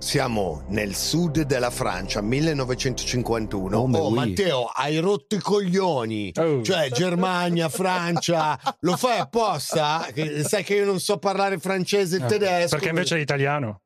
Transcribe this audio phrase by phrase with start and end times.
[0.00, 3.78] Siamo nel sud della Francia, 1951.
[3.78, 4.10] Oh, Oh.
[4.10, 6.32] Matteo, hai rotto i coglioni.
[6.36, 6.62] Oh.
[6.62, 10.06] Cioè, Germania, Francia, lo fai apposta?
[10.12, 12.70] Che- sai che io non so parlare francese e Eh, tedesco.
[12.76, 13.82] Perché invece è italiano.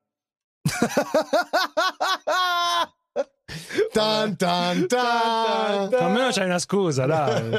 [3.92, 5.92] tan tan tan.
[5.94, 7.50] Almeno c'hai una scusa, dai.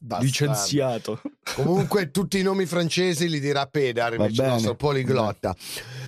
[0.00, 0.24] Bastardo.
[0.24, 1.20] Licenziato.
[1.54, 5.54] Comunque tutti i nomi francesi li dirà Pedar, invece il nostro poliglotta.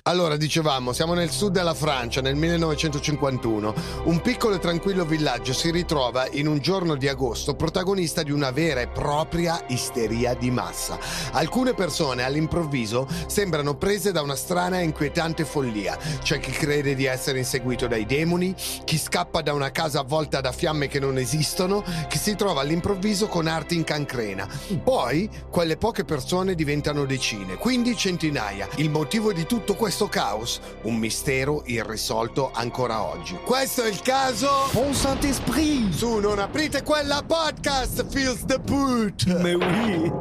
[0.05, 3.73] Allora, dicevamo, siamo nel sud della Francia nel 1951.
[4.05, 8.49] Un piccolo e tranquillo villaggio si ritrova in un giorno di agosto protagonista di una
[8.49, 10.97] vera e propria isteria di massa.
[11.33, 15.95] Alcune persone all'improvviso sembrano prese da una strana e inquietante follia.
[16.23, 20.51] C'è chi crede di essere inseguito dai demoni, chi scappa da una casa avvolta da
[20.51, 24.49] fiamme che non esistono, chi si trova all'improvviso con arti in cancrena.
[24.83, 28.67] Poi quelle poche persone diventano decine, quindi centinaia.
[28.77, 30.59] Il motivo di tutto questo caos?
[30.83, 33.37] Un mistero irrisolto ancora oggi.
[33.43, 35.93] Questo è il caso Bon Saint-Esprit!
[35.93, 39.25] su Non aprite quella podcast, feels the boot.
[39.39, 40.11] Mais oui!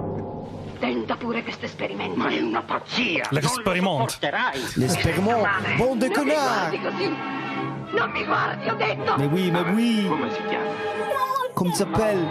[0.79, 2.17] Tenta pure questo esperimento.
[2.17, 3.27] Ma è una pazzia!
[3.31, 4.09] L'experiment.
[4.09, 4.61] Sopporterai!
[4.75, 5.47] L'expériment!
[5.77, 6.25] Bon de Non
[8.11, 9.17] mi guardi ho detto!
[9.17, 10.07] Mais oui, mais oui!
[10.09, 10.71] Come si chiama?
[11.55, 12.27] Comment ça s'appelle?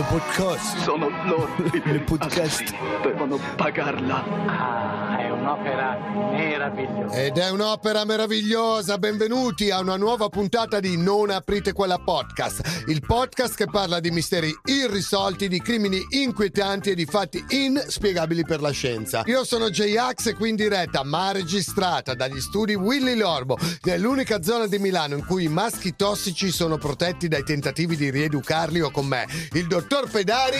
[0.00, 0.78] Le podcast!
[0.78, 1.46] Sono loro
[1.84, 2.74] Le podcast!
[3.02, 4.99] devono pagarla.
[5.40, 5.96] Un'opera
[6.32, 7.16] meravigliosa.
[7.16, 13.00] Ed è un'opera meravigliosa, benvenuti a una nuova puntata di Non aprite quella podcast, il
[13.00, 18.70] podcast che parla di misteri irrisolti, di crimini inquietanti e di fatti inspiegabili per la
[18.70, 19.22] scienza.
[19.24, 24.66] Io sono J-Ax e qui in diretta, ma registrata dagli studi Willy Lorbo, nell'unica zona
[24.66, 29.06] di Milano in cui i maschi tossici sono protetti dai tentativi di rieducarli o con
[29.06, 30.58] me, il dottor Pedari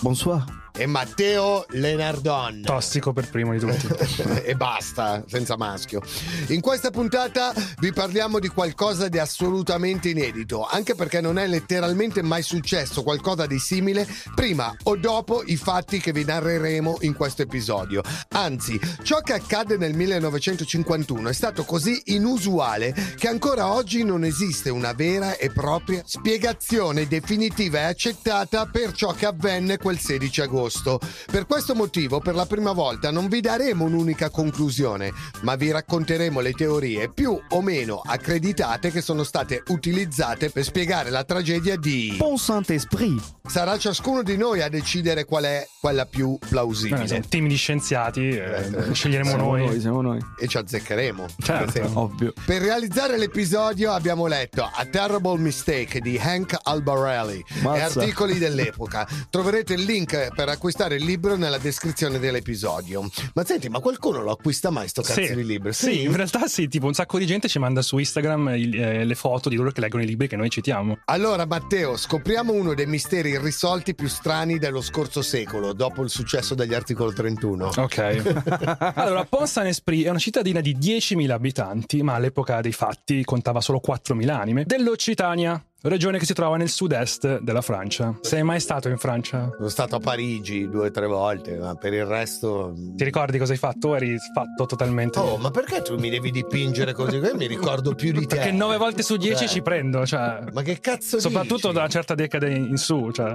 [0.00, 0.69] Bonsoir!
[0.76, 2.62] E Matteo Lenardon.
[2.62, 4.22] Tossico per primo di tutti.
[4.44, 6.00] e basta, senza maschio.
[6.48, 12.22] In questa puntata vi parliamo di qualcosa di assolutamente inedito, anche perché non è letteralmente
[12.22, 17.42] mai successo qualcosa di simile prima o dopo i fatti che vi narreremo in questo
[17.42, 18.02] episodio.
[18.30, 24.70] Anzi, ciò che accadde nel 1951 è stato così inusuale che ancora oggi non esiste
[24.70, 30.59] una vera e propria spiegazione definitiva e accettata per ciò che avvenne quel 16 agosto.
[30.68, 35.12] Per questo motivo, per la prima volta, non vi daremo un'unica conclusione,
[35.42, 41.10] ma vi racconteremo le teorie più o meno accreditate che sono state utilizzate per spiegare
[41.10, 42.14] la tragedia di...
[42.18, 43.20] Bon Saint-Esprit!
[43.48, 47.06] Sarà ciascuno di noi a decidere qual è quella più Beh, plausibile.
[47.08, 49.66] siamo team di scienziati, eh, sceglieremo Siamo noi.
[49.66, 50.18] noi, siamo noi.
[50.38, 51.26] E ci azzeccheremo.
[51.42, 51.90] Certo.
[51.94, 52.32] Ovvio.
[52.44, 58.00] Per realizzare l'episodio abbiamo letto A Terrible Mistake di Hank Albarelli e Mazza.
[58.00, 59.06] articoli dell'epoca.
[59.30, 63.08] Troverete il link per acquistare il libro nella descrizione dell'episodio.
[63.34, 65.72] Ma senti, ma qualcuno lo acquista mai sto cazzo Sì, di libro?
[65.72, 69.04] sì, in realtà sì, tipo un sacco di gente ci manda su Instagram il- eh,
[69.04, 70.98] le foto di loro che leggono i libri che noi citiamo.
[71.06, 76.54] Allora Matteo, scopriamo uno dei misteri irrisolti più strani dello scorso secolo, dopo il successo
[76.54, 77.70] degli articolo 31.
[77.76, 77.98] Ok.
[78.96, 84.28] allora, Pont-Saint-Esprit è una cittadina di 10.000 abitanti, ma all'epoca dei fatti contava solo 4.000
[84.30, 88.14] anime, dell'Occitania, regione che si trova nel sud-est della Francia.
[88.20, 89.50] Sei mai stato in Francia?
[89.56, 92.74] Sono stato a Parigi due o tre volte, ma per il resto...
[92.96, 93.94] Ti ricordi cosa hai fatto?
[93.94, 95.18] Eri fatto totalmente...
[95.18, 97.16] Oh, ma perché tu mi devi dipingere così?
[97.16, 98.36] Io mi ricordo più di te.
[98.36, 100.44] Perché 9 volte su 10 Cioè, ci prendo, cioè...
[100.52, 101.72] Ma che cazzo Soprattutto dici?
[101.72, 103.34] da una certa decade in su, cioè...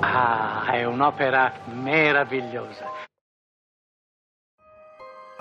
[0.00, 1.52] Ah, è un'opera
[1.82, 2.84] meravigliosa.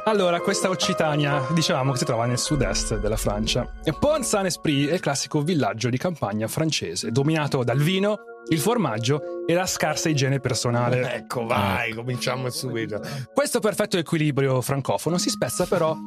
[0.08, 3.68] Allora, questa Occitania, dicevamo che si trova nel sud-est della Francia.
[4.00, 9.66] Pont-Saint-Esprit è il classico villaggio di campagna francese, dominato dal vino, il formaggio e la
[9.66, 11.12] scarsa igiene personale.
[11.12, 13.02] Ecco, vai, cominciamo subito.
[13.34, 15.98] Questo perfetto equilibrio francofono si spezza però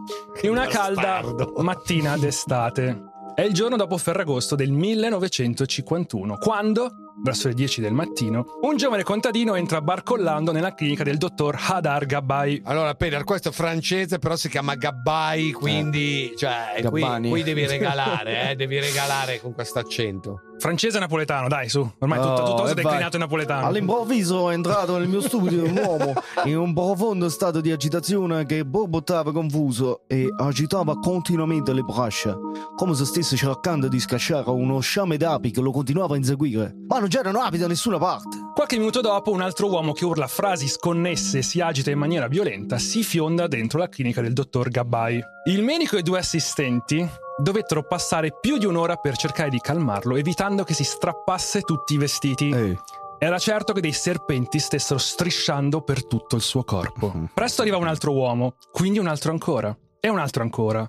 [0.42, 1.20] in una calda
[1.56, 3.02] mattina d'estate.
[3.34, 9.02] È il giorno dopo Ferragosto del 1951, quando, verso le 10 del mattino, un giovane
[9.02, 12.62] contadino entra barcollando nella clinica del dottor Hadar Gabbai.
[12.64, 18.50] Allora, Peter, questo è francese, però si chiama Gabbai, quindi cioè, qui, qui devi regalare,
[18.50, 20.42] eh, devi regalare con questo accento.
[20.58, 21.88] Francese napoletano, dai, su.
[22.00, 22.82] Ormai tutto, Oh, tutto e vai.
[22.82, 23.66] declinato in napoletano.
[23.66, 26.14] All'improvviso è entrato nel mio studio un uomo
[26.46, 32.36] in un profondo stato di agitazione che borbottava confuso e agitava continuamente le braccia,
[32.74, 36.74] come se stesse cercando di scacciare uno sciame d'api che lo continuava a inseguire.
[36.88, 38.36] Ma non c'erano api da nessuna parte.
[38.54, 42.28] Qualche minuto dopo, un altro uomo che urla frasi sconnesse e si agita in maniera
[42.28, 45.20] violenta si fionda dentro la clinica del dottor Gabbai.
[45.46, 47.08] Il medico e i due assistenti
[47.40, 51.98] dovettero passare più di un'ora per cercare di calmarlo, evitando che si strappasse tutti i
[51.98, 52.50] vestiti.
[52.50, 52.76] Ehi,
[53.18, 57.28] Era certo che dei serpenti stessero strisciando per tutto il suo corpo.
[57.32, 60.88] Presto arriva un altro uomo, quindi un altro ancora, e un altro ancora.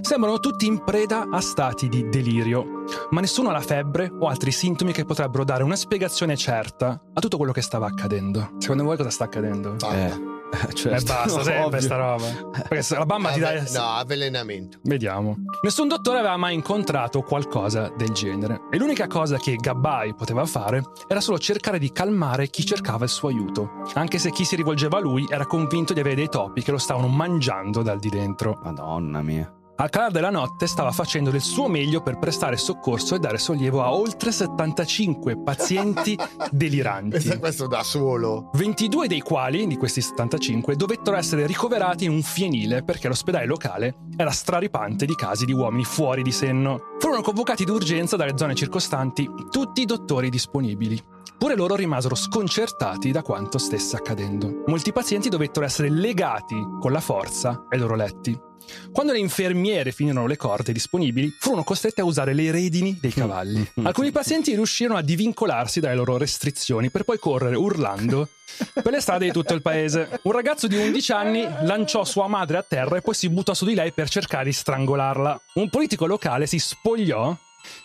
[0.00, 4.50] Sembrano tutti in preda a stati di delirio, ma nessuno ha la febbre o altri
[4.50, 8.52] sintomi che potrebbero dare una spiegazione certa a tutto quello che stava accadendo.
[8.58, 9.76] Secondo voi cosa sta accadendo?
[9.92, 10.39] eh,
[10.74, 10.88] certo.
[10.88, 11.80] E basta, sempre Ovvio.
[11.80, 12.26] sta roba.
[12.50, 13.52] Perché se la bamba ti dà...
[13.72, 14.78] No, avvelenamento.
[14.82, 15.36] Vediamo.
[15.62, 18.62] Nessun dottore aveva mai incontrato qualcosa del genere.
[18.70, 23.10] E l'unica cosa che Gabbai poteva fare era solo cercare di calmare chi cercava il
[23.10, 23.82] suo aiuto.
[23.94, 26.78] Anche se chi si rivolgeva a lui era convinto di avere dei topi che lo
[26.78, 28.58] stavano mangiando dal di dentro.
[28.62, 29.52] Madonna mia.
[29.80, 33.82] Al calare della notte stava facendo del suo meglio per prestare soccorso e dare sollievo
[33.82, 36.18] a oltre 75 pazienti
[36.52, 37.12] deliranti.
[37.12, 38.50] Questo, questo da solo.
[38.52, 43.94] 22 dei quali, di questi 75, dovettero essere ricoverati in un fienile perché l'ospedale locale
[44.18, 46.96] era straripante di casi di uomini fuori di senno.
[46.98, 51.02] Furono convocati d'urgenza dalle zone circostanti tutti i dottori disponibili.
[51.38, 54.62] Pure loro rimasero sconcertati da quanto stesse accadendo.
[54.66, 58.48] Molti pazienti dovettero essere legati con la forza ai loro letti.
[58.92, 63.66] Quando le infermiere finirono le corde disponibili, furono costrette a usare le redini dei cavalli.
[63.82, 68.28] Alcuni pazienti riuscirono a divincolarsi dalle loro restrizioni per poi correre urlando
[68.82, 70.20] per le strade di tutto il paese.
[70.22, 73.64] Un ragazzo di 11 anni lanciò sua madre a terra e poi si buttò su
[73.64, 75.40] di lei per cercare di strangolarla.
[75.54, 77.36] Un politico locale si spogliò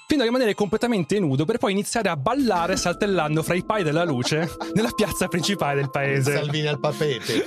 [0.07, 4.03] fino a rimanere completamente nudo per poi iniziare a ballare saltellando fra i pai della
[4.03, 6.35] luce nella piazza principale del paese.
[6.35, 7.43] Salvini al papete.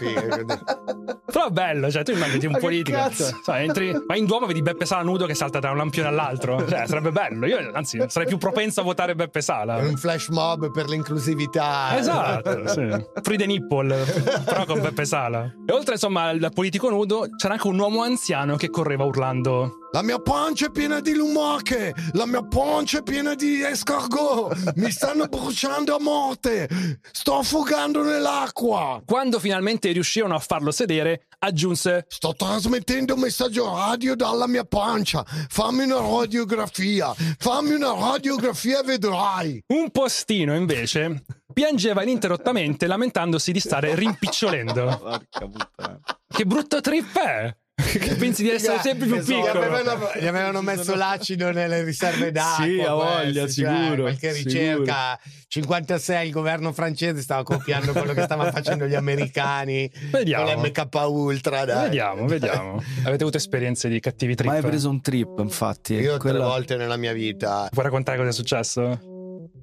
[1.24, 2.98] Però bello, cioè tu immagini un politico,
[3.44, 6.08] cioè, entri, vai in Duomo e vedi Beppe Sala nudo che salta da un lampione
[6.08, 9.76] all'altro, cioè sarebbe bello, io anzi sarei più propenso a votare Beppe Sala.
[9.76, 11.96] Un flash mob per l'inclusività.
[11.96, 12.88] Esatto, sì.
[13.22, 14.04] Free the nipple,
[14.44, 15.52] però con Beppe Sala.
[15.66, 20.02] E oltre insomma al politico nudo, c'era anche un uomo anziano che correva urlando La
[20.02, 25.26] mia pancia è piena di lumache, la mia pancia è piena di escargot, mi stanno
[25.26, 26.68] bruciando a morte,
[27.10, 29.00] sto affogando nell'acqua.
[29.06, 35.24] Quando finalmente riuscirono a farlo sedere, aggiunse Sto trasmettendo un messaggio radio dalla mia pancia,
[35.24, 39.62] fammi una radiografia, fammi una radiografia e vedrai.
[39.68, 44.98] Un postino invece piangeva ininterrottamente lamentandosi di stare rimpicciolendo.
[44.98, 46.00] Porca puttana.
[46.28, 47.56] Che brutto trip è!
[47.80, 49.62] Che pensi di essere sempre più Gli piccolo?
[49.62, 52.64] avevano, gli avevano messo l'acido nelle riserve d'acqua.
[52.64, 54.54] Sì, a voglia, questi, cioè, sicuro, qualche sicuro.
[54.58, 55.20] ricerca.
[55.46, 60.52] 56 il governo francese stava copiando quello che stavano facendo gli americani Vediamo.
[60.52, 61.64] con l'MK Ultra.
[61.64, 61.84] Dai.
[61.84, 62.82] Vediamo, vediamo.
[63.04, 64.50] Avete avuto esperienze di cattivi trip?
[64.50, 65.94] Ma hai preso un trip, infatti.
[65.94, 67.68] Io tre Quella- volte nella mia vita.
[67.70, 69.16] Puoi raccontare cosa è successo?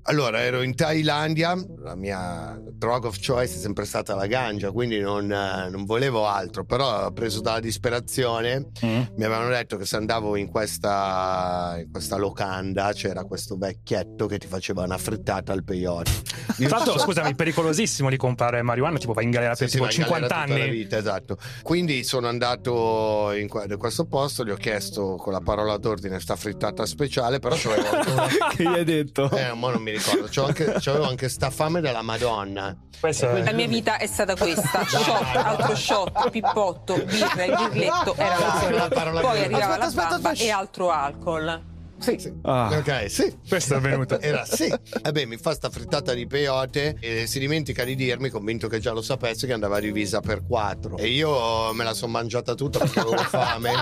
[0.07, 4.99] Allora, ero in Thailandia, la mia drug of choice è sempre stata la ganja, quindi
[4.99, 9.01] non, eh, non volevo altro, però preso dalla disperazione Mm.
[9.15, 14.37] mi avevano detto che se andavo in questa, in questa locanda c'era questo vecchietto che
[14.37, 16.11] ti faceva una frittata al peyote.
[16.55, 19.85] Ci sono- scusami, pericolosissimo di comprare marijuana, tipo vai in galera per Sì, sì, tipo
[19.85, 20.75] in 50 galera tutta la anni.
[20.75, 21.37] vita, esatto.
[21.63, 26.19] Quindi sono andato in, que- in questo posto, gli ho chiesto con la parola d'ordine
[26.19, 28.27] sta frittata speciale, però una...
[28.55, 29.31] che gli hai detto?
[29.31, 32.75] Eh, mo non mi ricordo, c'ho anche, c'avevo anche sta fame della Madonna.
[32.99, 38.15] Questo è- La mia vita è stata questa: shot, altro shot, pippotto, birra, il birretto
[38.15, 40.43] era la parola Poi arrivava Aspetta, la aspetta, aspetta.
[40.43, 41.73] e altro alcol.
[42.05, 42.77] Sì, Ah.
[42.77, 43.35] Ok, sì.
[43.47, 44.19] Questo è avvenuto.
[44.19, 44.71] Era sì.
[45.01, 48.91] Vabbè, mi fa sta frittata di peyote e si dimentica di dirmi, convinto che già
[48.91, 50.97] lo sapesse, che andava divisa per quattro.
[50.97, 53.73] E io me la sono mangiata tutta perché avevo fame.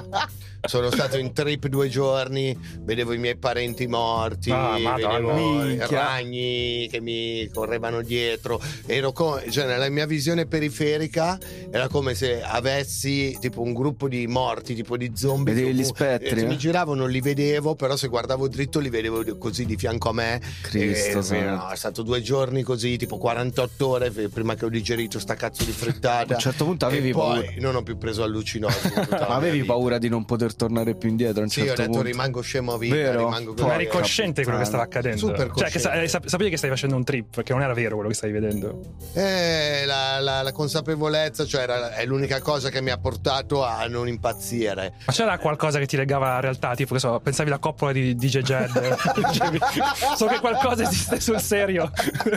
[0.66, 5.88] Sono stato in trip due giorni, vedevo i miei parenti morti, Ah, vedevo i Minchia.
[5.90, 8.62] ragni che mi correvano dietro.
[8.86, 11.38] Ero come, cioè, nella mia visione periferica
[11.70, 15.54] era come se avessi tipo un gruppo di morti, tipo di zombie.
[15.54, 16.48] Vedevi gli spettri, e eh?
[16.48, 20.14] mi giravo non li vedevo, però se guardavo dritto li vedevo così di fianco a
[20.14, 20.40] me.
[20.62, 21.50] Cristo E, santo.
[21.64, 25.64] no, è stato due giorni così, tipo 48 ore prima che ho digerito sta cazzo
[25.64, 26.34] di frittata.
[26.34, 27.52] A un certo punto avevi e poi paura.
[27.58, 28.22] non ho più preso
[29.10, 31.94] mia avevi paura di non poter tornare più indietro a un Sì, ho certo detto
[31.94, 32.08] punto?
[32.08, 33.20] rimango scemo a vita, Vero?
[33.26, 35.18] rimango Ma eri cosciente di quello che stava accadendo?
[35.18, 37.74] Super cioè, che sa- eh, sap- sapevi che stai facendo un trip, che non era
[37.74, 38.80] vero quello che stai vedendo.
[39.14, 43.88] Eh, la, la- la consapevolezza, cioè, era- è l'unica cosa che mi ha portato a
[43.88, 44.94] non impazzire.
[45.06, 46.76] Ma c'era qualcosa che ti legava alla realtà?
[46.76, 48.72] Tipo, che so, pensavi la coppola di DJ Jed.
[50.16, 51.92] So che qualcosa esiste sul serio.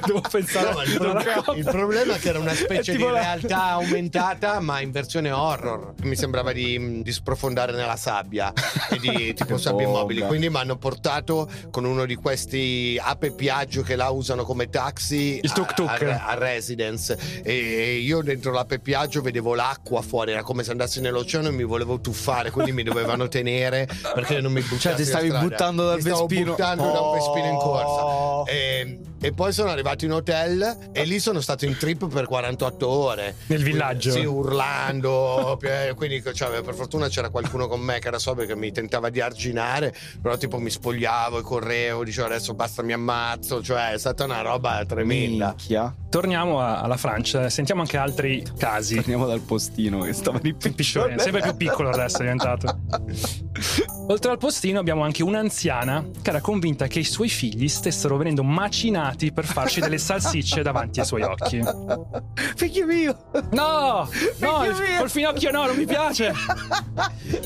[0.04, 3.62] Devo pensare No, il, problema, il problema è che era una specie di la- realtà
[3.70, 5.94] aumentata, ma in versione horror.
[6.02, 8.52] Mi sembrava di, di sprofondare nella sabbia
[8.90, 9.98] e di tipo sabbie Boga.
[9.98, 10.20] immobili.
[10.22, 15.38] Quindi mi hanno portato con uno di questi ape Piaggio che là usano come taxi
[15.42, 15.88] Il tuk-tuk.
[16.02, 17.16] A, a- a residence.
[17.42, 21.64] E io dentro l'ape Piaggio vedevo l'acqua fuori, era come se andassi nell'oceano e mi
[21.64, 25.45] volevo tuffare, quindi mi dovevano tenere perché non mi buttassi Cioè, ti in stavi strada.
[25.48, 26.50] Buttando dal Mi stavo Vespino.
[26.52, 28.04] buttando da un Vespino in corsa.
[28.04, 28.44] Oh.
[28.46, 32.88] E, e poi sono arrivato in hotel e lì sono stato in trip per 48
[32.88, 33.36] ore.
[33.46, 34.10] Nel villaggio?
[34.10, 35.58] Sì, urlando.
[35.64, 39.08] eh, quindi cioè, per fortuna c'era qualcuno con me che era sobrio che mi tentava
[39.08, 43.98] di arginare, però tipo mi spogliavo e correvo, dicevo adesso basta mi ammazzo, cioè è
[43.98, 45.54] stata una roba tremenda.
[45.56, 45.94] Minchia.
[46.10, 48.96] Torniamo a- alla Francia, sentiamo anche altri casi.
[48.96, 52.80] Torniamo dal postino che stava di Piccione, sempre più piccolo adesso è diventato.
[54.08, 58.44] Oltre al postino abbiamo anche un'anziana che era convinta che i suoi figli stessero venendo
[58.44, 61.60] macinati per farci delle salsicce davanti ai suoi occhi.
[62.56, 63.16] Figlio mio!
[63.52, 64.08] No!
[64.38, 64.98] No, Figlio il- mio!
[64.98, 66.32] col finocchio no, non mi piace!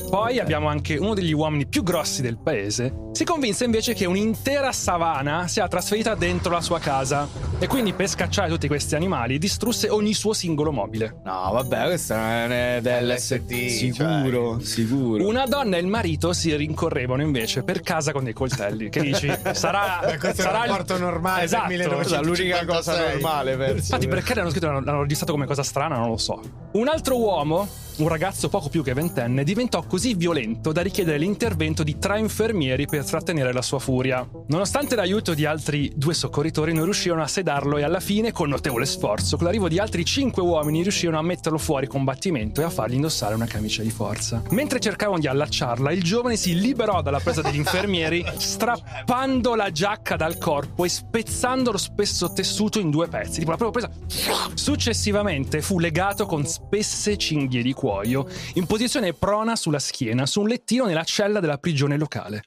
[0.09, 3.09] Poi abbiamo anche uno degli uomini più grossi del paese.
[3.13, 7.27] Si convinse invece che un'intera savana sia trasferita dentro la sua casa
[7.59, 11.21] e quindi per scacciare tutti questi animali distrusse ogni suo singolo mobile.
[11.23, 13.31] No, vabbè, questa non è dell'ST.
[13.41, 15.25] LSD, Sicuro, sicuro.
[15.27, 18.89] Una donna e il marito si rincorrevano invece per casa con dei coltelli.
[18.89, 19.31] Che dici?
[19.51, 21.67] Sarà, è sarà il- rapporto normale Esatto.
[21.67, 22.47] del 1956.
[22.47, 23.95] l'unica cosa normale, penso.
[23.95, 26.41] Infatti, perché l'hanno scritto l'hanno l'hanno registrato come cosa strana, non lo so.
[26.73, 31.83] Un altro uomo, un ragazzo poco più che ventenne, diventò così violento da richiedere l'intervento
[31.83, 34.27] di tre infermieri per trattenere la sua furia.
[34.47, 38.85] Nonostante l'aiuto di altri due soccorritori, non riuscirono a sedarlo e alla fine, con notevole
[38.85, 42.95] sforzo, con l'arrivo di altri cinque uomini, riuscirono a metterlo fuori combattimento e a fargli
[42.95, 44.41] indossare una camicia di forza.
[44.51, 50.15] Mentre cercavano di allacciarla, il giovane si liberò dalla presa degli infermieri, strappando la giacca
[50.15, 53.39] dal corpo e spezzando lo spesso tessuto in due pezzi.
[53.39, 54.49] Tipo, l'ha proprio presa.
[54.53, 60.47] Successivamente fu legato con spesse cinghie di cuoio, in posizione prona sulla schiena, su un
[60.47, 62.43] lettino nella cella della prigione locale.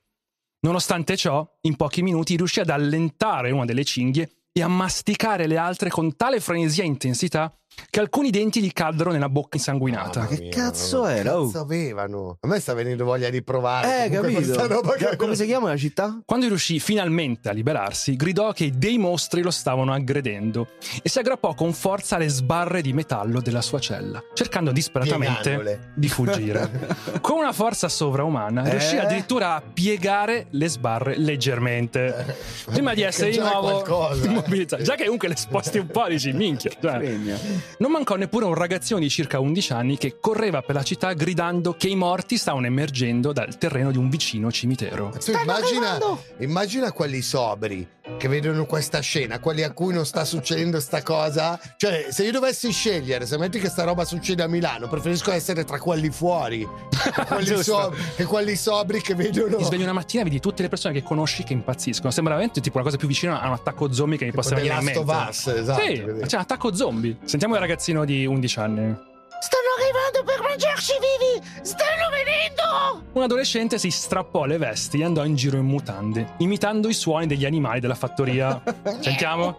[0.60, 5.58] Nonostante ciò, in pochi minuti riuscì ad allentare una delle cinghie e a masticare le
[5.58, 7.52] altre con tale frenesia e intensità
[7.90, 10.20] che alcuni denti gli caddero nella bocca insanguinata.
[10.20, 11.44] Mamma che mia, cazzo ma che era, oh?
[11.46, 12.36] cazzo avevano?
[12.40, 14.04] A me sta venendo voglia di provare.
[14.06, 14.66] Eh, capito.
[14.96, 16.20] che- Come si chiama la città?
[16.24, 20.68] Quando riuscì finalmente a liberarsi, gridò che dei mostri lo stavano aggredendo
[21.02, 25.92] e si aggrappò con forza alle sbarre di metallo della sua cella, cercando disperatamente Piegandole.
[25.94, 26.70] di fuggire.
[27.20, 28.70] con una forza sovraumana, Eh?
[28.70, 34.26] riuscì addirittura a piegare le sbarre leggermente, prima di Che essere di nuovo eh.
[34.26, 34.82] immobilizzato.
[34.82, 36.70] Già che comunque le sposti un po', dici minchia.
[36.80, 37.62] cioè.
[37.78, 41.74] Non mancò neppure un ragazzino di circa 11 anni che correva per la città gridando
[41.76, 45.12] che i morti stavano emergendo dal terreno di un vicino cimitero.
[45.24, 45.98] Tu immagina,
[46.38, 51.58] immagina quelli sobri che vedono questa scena, quelli a cui non sta succedendo sta cosa.
[51.76, 55.64] Cioè, se io dovessi scegliere, se metti che sta roba succede a Milano, preferisco essere
[55.64, 56.66] tra quelli fuori
[57.28, 59.56] quelli, sobri, che quelli sobri che vedono.
[59.56, 62.10] Ti svegli una mattina e vedi tutte le persone che conosci che impazziscono.
[62.10, 64.74] Sembra veramente tipo una cosa più vicina a un attacco zombie che mi possa venire
[64.74, 64.98] in mente.
[64.98, 67.16] Us, esatto, Sì, un attacco zombie.
[67.24, 68.96] Sentiamo il ragazzino di 11 anni.
[69.40, 71.46] Stanno arrivando per mangiarci vivi!
[71.62, 73.04] Stanno venendo!
[73.12, 77.26] Un adolescente si strappò le vesti e andò in giro in mutande, imitando i suoni
[77.26, 78.62] degli animali della fattoria.
[79.00, 79.58] Sentiamo?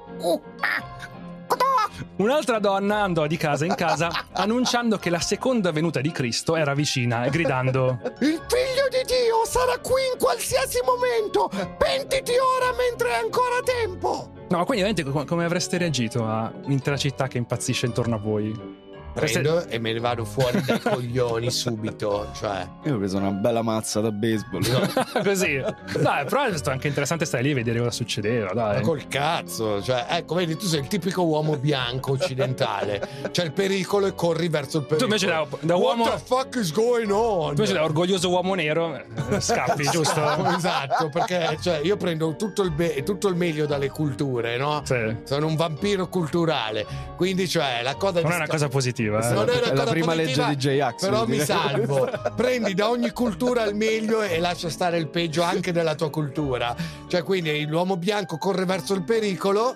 [2.17, 6.73] Un'altra donna andò di casa in casa annunciando che la seconda venuta di Cristo era
[6.73, 11.49] vicina e gridando Il figlio di Dio sarà qui in qualsiasi momento.
[11.77, 14.34] Pentiti ora mentre è ancora tempo.
[14.47, 18.83] No, quindi veramente com- come avreste reagito a un'intera città che impazzisce intorno a voi?
[19.15, 22.29] Prendo e me ne vado fuori dai coglioni subito.
[22.35, 24.61] Cioè, Io ho preso una bella mazza da baseball.
[25.23, 25.55] Così.
[25.99, 28.81] Dai, però è stato anche interessante stare lì e vedere cosa succedeva, ma dai.
[28.81, 29.81] col cazzo.
[29.81, 33.07] Cioè, ecco, vedi, tu sei il tipico uomo bianco occidentale.
[33.31, 34.97] C'è il pericolo e corri verso il pericolo.
[34.97, 37.45] Tu invece da, da What uomo the fuck is going on?
[37.55, 38.95] tu invece da orgoglioso uomo nero
[39.29, 40.21] eh, scappi, giusto?
[40.55, 44.81] esatto, perché cioè, io prendo tutto il, be- tutto il meglio dalle culture, no?
[44.83, 45.15] Sì.
[45.23, 46.85] Sono un vampiro culturale.
[47.15, 49.33] Quindi, cioè, la cosa Non è una sta- cosa positiva, eh.
[49.33, 51.45] Non è una È la cosa prima legge di J-Ax, Però mi dire.
[51.45, 52.09] salvo.
[52.35, 56.75] Prendi da ogni cultura il meglio e lascia stare il peggio anche della tua cultura.
[57.07, 59.75] Cioè, quindi l'uomo bianco corre verso il pericolo.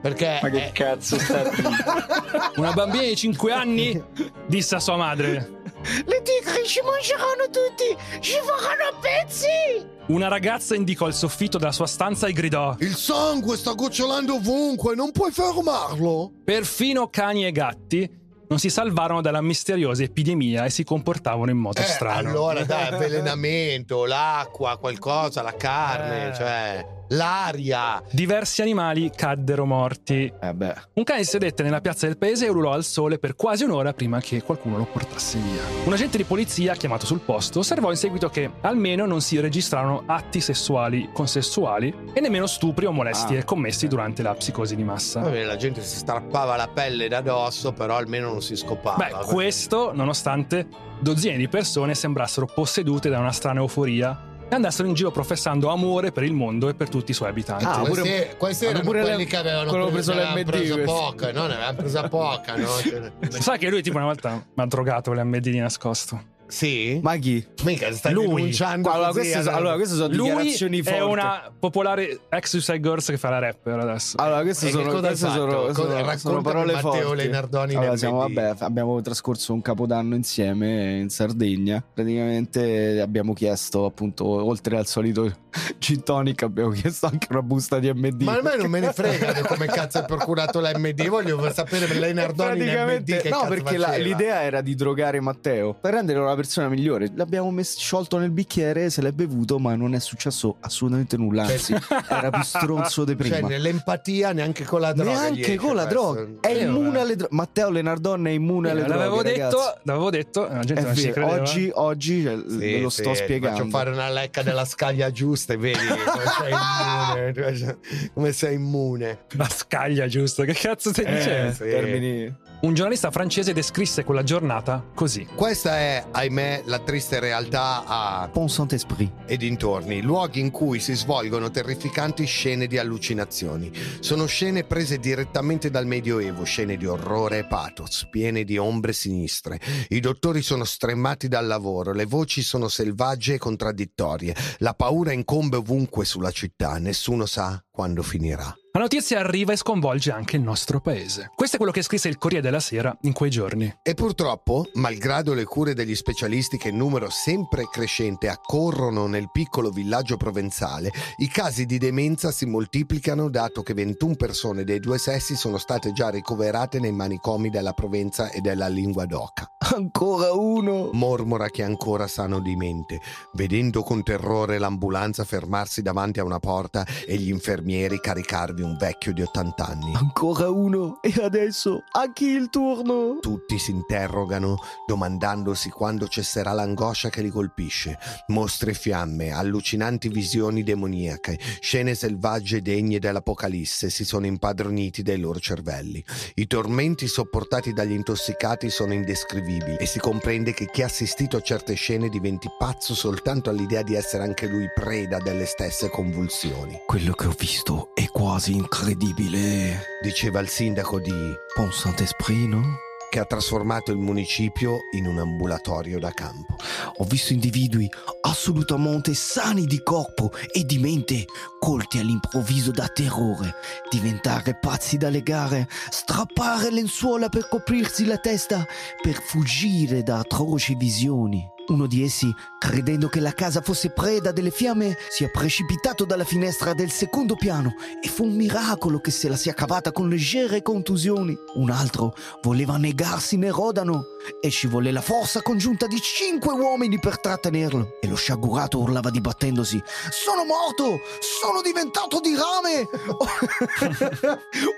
[0.00, 1.48] Perché Ma che è- cazzo sta
[2.56, 4.02] Una bambina di 5 anni
[4.46, 5.60] disse a sua madre.
[6.04, 8.20] Le tigri ci mangeranno tutti!
[8.20, 9.90] Ci faranno a pezzi!
[10.06, 14.94] Una ragazza indicò il soffitto della sua stanza e gridò: il sangue sta gocciolando ovunque,
[14.96, 16.32] non puoi fermarlo.
[16.44, 18.20] Perfino cani e gatti
[18.52, 22.28] non si salvarono dalla misteriosa epidemia e si comportavano in modo Eh, strano.
[22.28, 26.34] allora dai, avvelenamento, l'acqua, qualcosa, la carne, Eh.
[26.34, 28.02] cioè l'aria.
[28.10, 30.32] Diversi animali caddero morti.
[30.40, 30.74] Eh beh.
[30.94, 34.20] Un cane sedette nella piazza del paese e ululò al sole per quasi un'ora prima
[34.20, 35.62] che qualcuno lo portasse via.
[35.84, 40.04] Un agente di polizia, chiamato sul posto, osservò in seguito che almeno non si registrarono
[40.06, 45.20] atti sessuali consessuali e nemmeno stupri o molestie Ah, commessi durante la psicosi di massa.
[45.20, 48.96] Vabbè, la gente si strappava la pelle da dosso, però almeno non si scopava.
[48.96, 50.66] Beh, questo nonostante
[51.00, 56.12] dozzine di persone sembrassero possedute da una strana euforia e andassero in giro professando amore
[56.12, 57.64] per il mondo e per tutti i suoi abitanti.
[57.64, 60.50] Ah, questi, pure- questi erano pure quelli le- che avevano preso, preso ne avevano l'MD,
[60.50, 61.46] preso poca, no?
[61.46, 62.66] Ne avevano presa poca, no?
[62.82, 66.22] Cioè, Sai che lui tipo una volta mi ha drogato con l'MD di nascosto.
[66.52, 67.00] Sì?
[67.02, 67.44] Ma chi?
[67.64, 68.26] Mica stai Lui.
[68.26, 71.02] denunciando Allora, così, queste, sono- allora, queste sono Lui dichiarazioni è forti.
[71.12, 74.16] una popolare ex Suicide Girls che fa la rapper adesso.
[74.18, 75.32] Allora, queste E che sono, queste fatto?
[75.32, 77.16] sono, sono- sono parole Matteo forti.
[77.22, 81.82] Leonardoni in allora, siamo, vabbè, abbiamo trascorso un capodanno insieme in Sardegna.
[81.92, 85.30] Praticamente abbiamo chiesto, appunto, oltre al solito
[85.78, 88.22] gin tonic, abbiamo chiesto anche una busta di MD.
[88.22, 91.50] Ma a me non me ne frega di come cazzo hai procurato la MD, voglio
[91.52, 95.74] sapere per lei Nardoni in MD no, cazzo perché la- l'idea era di drogare Matteo
[95.74, 97.10] per renderlo la persona migliore.
[97.14, 101.44] L'abbiamo messo, sciolto nel bicchiere, se l'è bevuto, ma non è successo assolutamente nulla.
[101.44, 101.74] Anzi,
[102.08, 103.36] era più stronzo di prima.
[103.40, 105.10] Cioè, nell'empatia neanche con la droga.
[105.12, 107.00] Neanche con la droga, è Eh, immune vabbè.
[107.00, 107.34] alle droghe.
[107.34, 108.96] Matteo Lenardon è immune alle droghe.
[108.98, 111.26] l'avevo, detto, l'avevo detto, la gente È non credeva.
[111.32, 113.58] oggi, oggi cioè, Sì, lo sto spiegando.
[113.58, 116.52] Faccio fare una lecca della scaglia giusta e vedi come sei
[117.32, 117.56] immune.
[117.56, 117.76] cioè,
[118.14, 119.18] come sei immune.
[119.36, 120.42] La scaglia, giusto?
[120.44, 121.52] Che cazzo stai Eh, dicendo?
[121.52, 121.58] sì.
[121.64, 122.34] Termini.
[122.62, 125.26] Un giornalista francese descrisse quella giornata così.
[125.34, 129.10] Questa è, ahimè, la triste realtà a Bon Saint-Esprit.
[129.26, 133.70] e dintorni, luoghi in cui si svolgono terrificanti scene di allucinazioni.
[134.00, 139.60] Sono scene prese direttamente dal Medioevo, scene di orrore e pathos, piene di ombre sinistre.
[139.88, 145.58] I dottori sono stremmati dal lavoro, le voci sono selvagge e contraddittorie, la paura incombe
[145.58, 148.54] ovunque sulla città, nessuno sa quando finirà.
[148.74, 151.30] La notizia arriva e sconvolge anche il nostro paese.
[151.34, 153.70] Questo è quello che scrisse il Corriere della Sera in quei giorni.
[153.82, 159.68] E purtroppo, malgrado le cure degli specialisti che in numero sempre crescente accorrono nel piccolo
[159.68, 165.34] villaggio provenzale, i casi di demenza si moltiplicano dato che 21 persone dei due sessi
[165.36, 169.48] sono state già ricoverate nei manicomi della Provenza e della Lingua d'Oca.
[169.74, 170.88] Ancora uno.
[170.92, 173.00] Mormora che ancora sano di mente,
[173.34, 177.61] vedendo con terrore l'ambulanza fermarsi davanti a una porta e gli infermieri
[178.00, 179.94] caricarvi un vecchio di 80 anni.
[179.94, 181.00] Ancora uno.
[181.00, 183.18] E adesso a chi il turno?
[183.20, 187.98] Tutti si interrogano domandandosi quando cesserà l'angoscia che li colpisce.
[188.28, 196.04] Mostre fiamme, allucinanti visioni demoniache, scene selvagge degne dell'Apocalisse si sono impadroniti dai loro cervelli.
[196.34, 201.40] I tormenti sopportati dagli intossicati sono indescrivibili e si comprende che chi ha assistito a
[201.40, 206.80] certe scene diventi pazzo soltanto all'idea di essere anche lui preda delle stesse convulsioni.
[206.86, 207.51] Quello che ho visto
[207.92, 209.84] è quasi incredibile.
[210.00, 211.12] Diceva il sindaco di
[211.54, 212.62] Bon Saint-Esprit, no?
[213.10, 216.56] che ha trasformato il municipio in un ambulatorio da campo.
[216.96, 217.86] Ho visto individui
[218.22, 221.26] assolutamente sani di corpo e di mente,
[221.60, 223.54] colti all'improvviso da terrore,
[223.90, 228.66] diventare pazzi da legare, strappare lenzuola per coprirsi la testa,
[229.02, 231.51] per fuggire da atroci visioni.
[231.68, 236.24] Uno di essi, credendo che la casa fosse preda delle fiamme, si è precipitato dalla
[236.24, 240.60] finestra del secondo piano e fu un miracolo che se la sia cavata con leggere
[240.62, 241.36] contusioni.
[241.54, 244.06] Un altro voleva negarsi nel rodano
[244.40, 247.98] e ci volle la forza congiunta di cinque uomini per trattenerlo.
[248.00, 251.00] E lo sciagurato urlava dibattendosi: Sono morto!
[251.20, 252.88] Sono diventato di rame!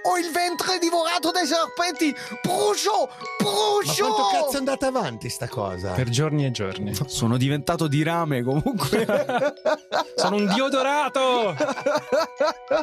[0.05, 2.15] Ho il ventre divorato dai serpenti!
[2.43, 3.09] Brucio!
[3.09, 4.07] Ma Brucio!
[4.07, 5.93] quanto cazzo è andata avanti sta cosa?
[5.93, 6.74] Per giorni e giorni.
[7.07, 9.07] Sono diventato di rame comunque.
[10.15, 11.55] Sono un diodorato!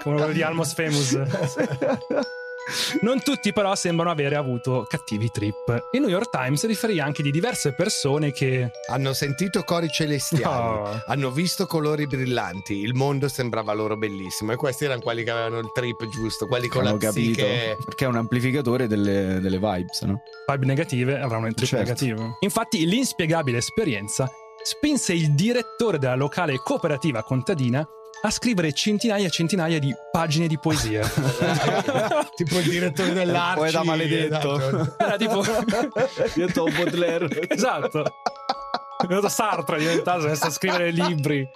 [0.03, 1.19] Come quello di Almos Famous.
[3.01, 5.87] Non tutti però sembrano avere avuto cattivi trip.
[5.91, 8.69] Il New York Times riferì anche di diverse persone che...
[8.89, 11.01] Hanno sentito cori celestiali, No.
[11.07, 15.59] hanno visto colori brillanti, il mondo sembrava loro bellissimo e questi erano quelli che avevano
[15.59, 17.41] il trip giusto, quelli con Hanno la capito.
[17.43, 17.77] psiche.
[17.83, 20.21] Perché è un amplificatore delle, delle vibes, no?
[20.47, 21.83] vibe negative avranno un trip Certo.
[21.85, 22.37] negativo.
[22.41, 24.29] Infatti l'inspiegabile esperienza
[24.63, 27.83] spinse il direttore della locale cooperativa contadina
[28.23, 31.01] a scrivere centinaia e centinaia di pagine di poesia.
[32.35, 33.55] tipo il direttore dell'Arci.
[33.59, 34.59] Poeta maledetto.
[34.59, 34.95] esatto.
[34.97, 35.43] Era tipo...
[36.35, 37.49] Io Baudelaire.
[37.49, 38.03] esatto.
[39.01, 41.47] diventato Sartre, è diventato, a scrivere libri.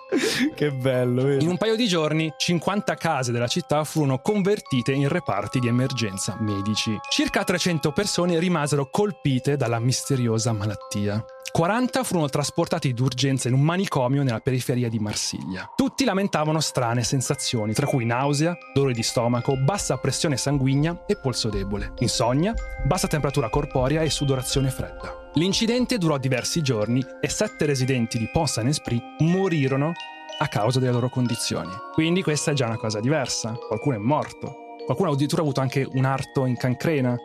[0.56, 1.46] Che bello, In vedi?
[1.46, 6.98] un paio di giorni 50 case della città furono convertite in reparti di emergenza medici.
[7.10, 11.24] Circa 300 persone rimasero colpite dalla misteriosa malattia.
[11.52, 15.72] 40 furono trasportati d'urgenza in un manicomio nella periferia di Marsiglia.
[15.76, 21.50] Tutti lamentavano strane sensazioni, tra cui nausea, dolore di stomaco, bassa pressione sanguigna e polso
[21.50, 22.54] debole, insonnia,
[22.86, 25.30] bassa temperatura corporea e sudorazione fredda.
[25.36, 29.94] L'incidente durò diversi giorni e sette residenti di Pont-Saint-Esprit morirono
[30.38, 31.72] a causa delle loro condizioni.
[31.94, 33.54] Quindi questa è già una cosa diversa.
[33.54, 34.56] Qualcuno è morto.
[34.86, 37.16] Qualcuno addirittura ha avuto anche un arto in cancrena.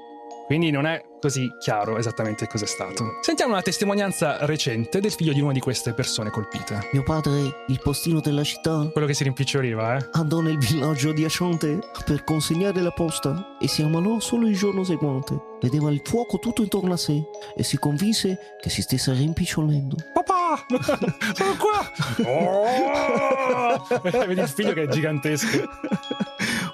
[0.51, 3.19] Quindi non è così chiaro esattamente cos'è stato.
[3.21, 6.89] Sentiamo una testimonianza recente del figlio di una di queste persone colpite.
[6.91, 10.09] Mio padre, il postino della città, Quello che si rimpiccioliva, eh?
[10.11, 14.83] andò nel villaggio di Asciante per consegnare la posta e si ammalò solo il giorno
[14.83, 15.41] seguente.
[15.61, 17.23] Vedeva il fuoco tutto intorno a sé
[17.55, 19.95] e si convinse che si stesse rimpicciolendo.
[20.13, 20.67] Papà!
[21.33, 22.27] Sono qua!
[22.29, 23.87] Oh!
[24.27, 25.69] Vedi il figlio che è gigantesco.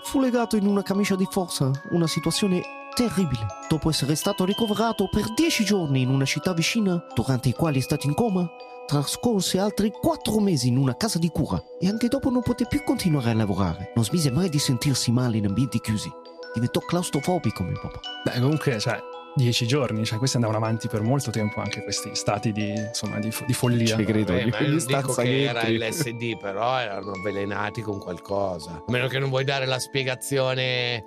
[0.02, 2.62] Fu legato in una camicia di forza, una situazione
[2.96, 3.46] terribile.
[3.68, 7.82] Dopo essere stato ricoverato per dieci giorni in una città vicina, durante i quali è
[7.82, 8.48] stato in coma,
[8.86, 12.82] trascorse altri quattro mesi in una casa di cura e anche dopo non poté più
[12.84, 13.92] continuare a lavorare.
[13.94, 16.10] Non smise mai di sentirsi male in ambienti chiusi.
[16.54, 18.00] Diventò claustrofobico mio papà.
[18.24, 18.98] Beh, comunque, cioè,
[19.34, 23.30] dieci giorni, cioè, questi andavano avanti per molto tempo anche questi stati di, insomma, di,
[23.46, 23.94] di follia.
[23.96, 24.32] credo.
[24.32, 25.68] Eh, di ma non dico che era.
[25.68, 28.70] LSD, però erano avvelenati con qualcosa.
[28.70, 31.04] A meno che non vuoi dare la spiegazione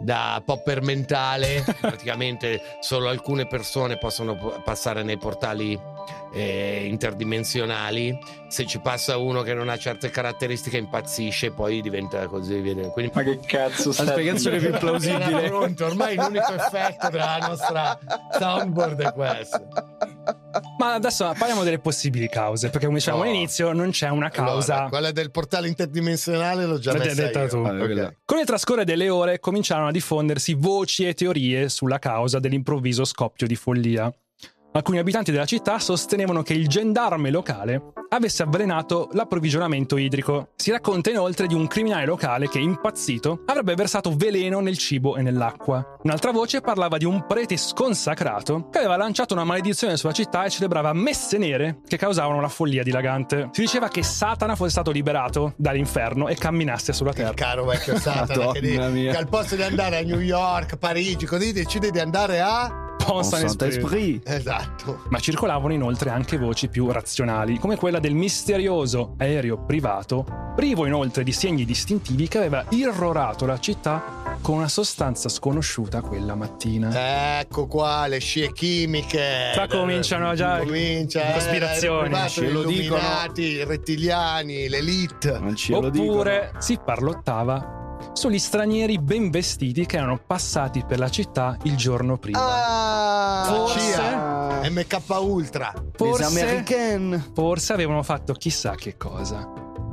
[0.00, 5.78] da popper mentale, praticamente solo alcune persone possono passare nei portali
[6.32, 8.16] eh, interdimensionali.
[8.48, 12.60] Se ci passa uno che non ha certe caratteristiche, impazzisce, poi diventa così.
[12.60, 15.48] viene- Quindi Ma che cazzo La spiegazione più plausibile.
[15.48, 17.98] pronto, ormai l'unico effetto della nostra
[18.38, 19.68] soundboard è questo.
[20.78, 23.28] Ma adesso parliamo delle possibili cause, perché come dicevamo No.
[23.28, 24.74] all'inizio non c'è una causa.
[24.74, 27.48] Allora, quella del portale interdimensionale l'ho già messa detta io.
[27.48, 27.56] tu.
[27.58, 27.76] Ah, Ok.
[27.78, 28.14] quella.
[28.24, 33.46] Con il trascorrere delle ore cominciarono a diffondersi voci e teorie sulla causa dell'improvviso scoppio
[33.46, 34.12] di follia.
[34.72, 40.50] Alcuni abitanti della città sostenevano che il gendarme locale avesse avvelenato l'approvvigionamento idrico.
[40.56, 45.22] Si racconta inoltre di un criminale locale che, impazzito, avrebbe versato veleno nel cibo e
[45.22, 45.96] nell'acqua.
[46.02, 50.50] Un'altra voce parlava di un prete sconsacrato che aveva lanciato una maledizione sulla città e
[50.50, 53.48] celebrava messe nere che causavano la follia dilagante.
[53.52, 57.34] Si diceva che Satana fosse stato liberato dall'inferno e camminasse sulla Il terra.
[57.34, 61.90] caro vecchio Satana che, che al posto di andare a New York, Parigi, così decide
[61.90, 62.86] di andare a...
[62.98, 63.72] Pont Con Saint-Esprit.
[63.72, 64.28] Saint-Esprit.
[64.28, 65.02] Esatto.
[65.08, 71.22] Ma circolavano inoltre anche voci più razionali, come quella del misterioso aereo privato, privo inoltre
[71.22, 77.38] di segni distintivi che aveva irrorato la città con una sostanza sconosciuta quella mattina.
[77.40, 79.52] Ecco qua le scie chimiche.
[79.54, 82.28] Qua cominciano già Comincia, eh, cospirazioni.
[82.28, 83.00] Ce lo dicono.
[83.36, 85.38] i rettiliani, l'elite.
[85.38, 86.10] Non ce lo dicono.
[86.12, 87.87] Oppure si parlottava
[88.18, 92.40] sugli stranieri ben vestiti che erano passati per la città il giorno prima.
[92.40, 95.72] Ah, Forse- CIA, MK Ultra.
[95.94, 96.64] Forse
[97.32, 99.48] forse avevano fatto chissà che cosa.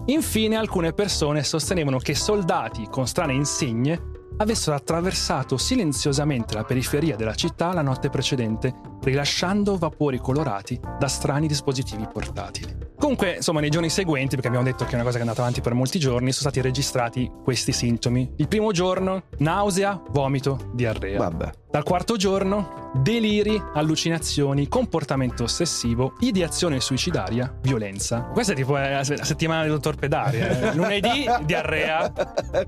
[0.08, 7.36] Infine alcune persone sostenevano che soldati con strane insegne avessero attraversato silenziosamente la periferia della
[7.36, 12.76] città la notte precedente, rilasciando vapori colorati da strani dispositivi portatili.
[13.06, 15.41] Comunque, insomma, nei giorni seguenti, perché abbiamo detto che è una cosa che è andata
[15.41, 18.34] avanti per molti giorni, sono stati registrati questi sintomi.
[18.38, 21.20] Il primo giorno, nausea, vomito, diarrea.
[21.20, 21.52] Vabbè.
[21.70, 28.22] Dal quarto giorno, deliri, allucinazioni, comportamento ossessivo, ideazione suicidaria, violenza.
[28.22, 30.39] Questa è tipo eh, la se- la settimana del dottor Pedari.
[30.39, 30.74] eh.
[30.74, 32.12] Lunedì, diarrea,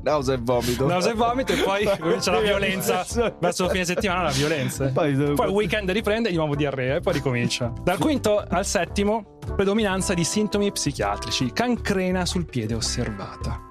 [0.04, 0.86] Nausea e vomito.
[0.86, 3.06] nausea e vomito, e poi comincia la violenza.
[3.40, 4.90] Verso il fine settimana la violenza.
[4.90, 7.72] Poi, Poi il weekend riprende di nuovo diarrea e poi ricomincia.
[7.82, 13.70] Dal quinto al settimo, predominanza di sintomi psichiatrici, cancrena sul piede osservata.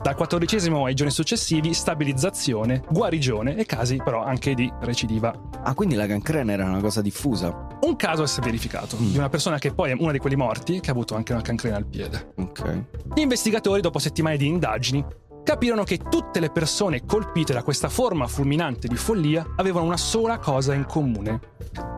[0.00, 5.38] Dal quattordicesimo ai giorni successivi, stabilizzazione, guarigione e casi però anche di recidiva.
[5.62, 7.66] Ah, quindi la cancrena era una cosa diffusa.
[7.82, 10.80] Un caso si è verificato di una persona che poi è una di quelli morti
[10.80, 12.32] che ha avuto anche una cancrena al piede.
[12.36, 12.84] Ok.
[13.14, 15.04] Gli investigatori, dopo settimane di indagini,
[15.42, 20.38] capirono che tutte le persone colpite da questa forma fulminante di follia avevano una sola
[20.38, 21.40] cosa in comune.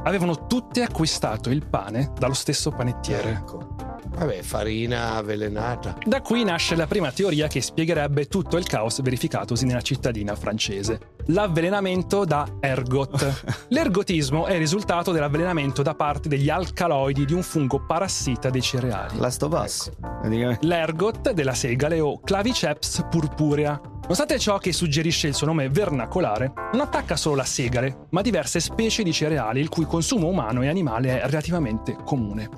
[0.05, 3.31] Avevano tutte acquistato il pane dallo stesso panettiere.
[3.31, 3.90] Ecco.
[4.17, 5.97] Vabbè, farina avvelenata.
[6.05, 11.15] Da qui nasce la prima teoria che spiegherebbe tutto il caos verificatosi nella cittadina francese.
[11.27, 13.67] L'avvelenamento da ergot.
[13.69, 19.19] L'ergotismo è il risultato dell'avvelenamento da parte degli alcaloidi di un fungo parassita dei cereali.
[19.19, 19.91] Last of Us.
[19.99, 20.67] Praticamente.
[20.67, 23.81] L'ergot della segale o Claviceps purpurea.
[24.03, 28.59] Nonostante ciò che suggerisce il suo nome vernacolare, non attacca solo la segale, ma diverse
[28.59, 32.49] specie di cereali il cui consumo umano e animale è relativamente comune.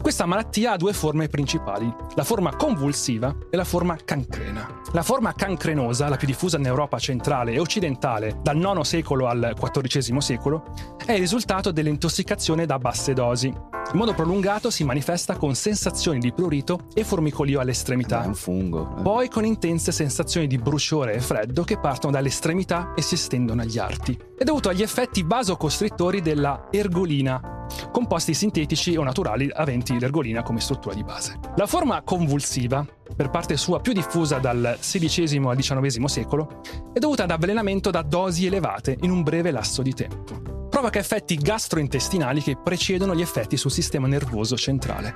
[0.00, 4.80] Questa malattia ha due forme principali, la forma convulsiva e la forma cancrena.
[4.92, 9.54] La forma cancrenosa, la più diffusa in Europa centrale e occidentale dal IX secolo al
[9.58, 10.72] XIV secolo,
[11.04, 13.46] è il risultato dell'intossicazione da basse dosi.
[13.92, 18.22] In modo prolungato si manifesta con sensazioni di prurito e formicolio alle estremità.
[18.22, 18.96] È un fungo.
[18.98, 19.02] eh.
[19.02, 23.60] Poi con intense sensazioni di bruciore e freddo che partono dalle estremità e si estendono
[23.60, 24.18] agli arti.
[24.36, 30.94] È dovuto agli effetti vasocostrittori della ergolina, composti sintetici o naturali aventi l'ergolina come struttura
[30.94, 31.38] di base.
[31.56, 36.60] La forma convulsiva, per parte sua più diffusa dal XVI al XIX secolo,
[36.92, 40.61] è dovuta ad avvelenamento da dosi elevate in un breve lasso di tempo.
[40.72, 45.14] Provoca effetti gastrointestinali che precedono gli effetti sul sistema nervoso centrale.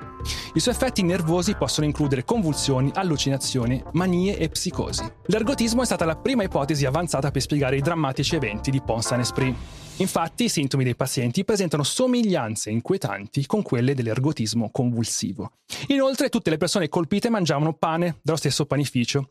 [0.53, 5.11] I suoi effetti nervosi possono includere convulsioni, allucinazioni, manie e psicosi.
[5.25, 9.57] L'ergotismo è stata la prima ipotesi avanzata per spiegare i drammatici eventi di Pont-Saint-Esprit.
[9.97, 15.53] Infatti, i sintomi dei pazienti presentano somiglianze inquietanti con quelle dell'ergotismo convulsivo.
[15.87, 19.31] Inoltre, tutte le persone colpite mangiavano pane dallo stesso panificio.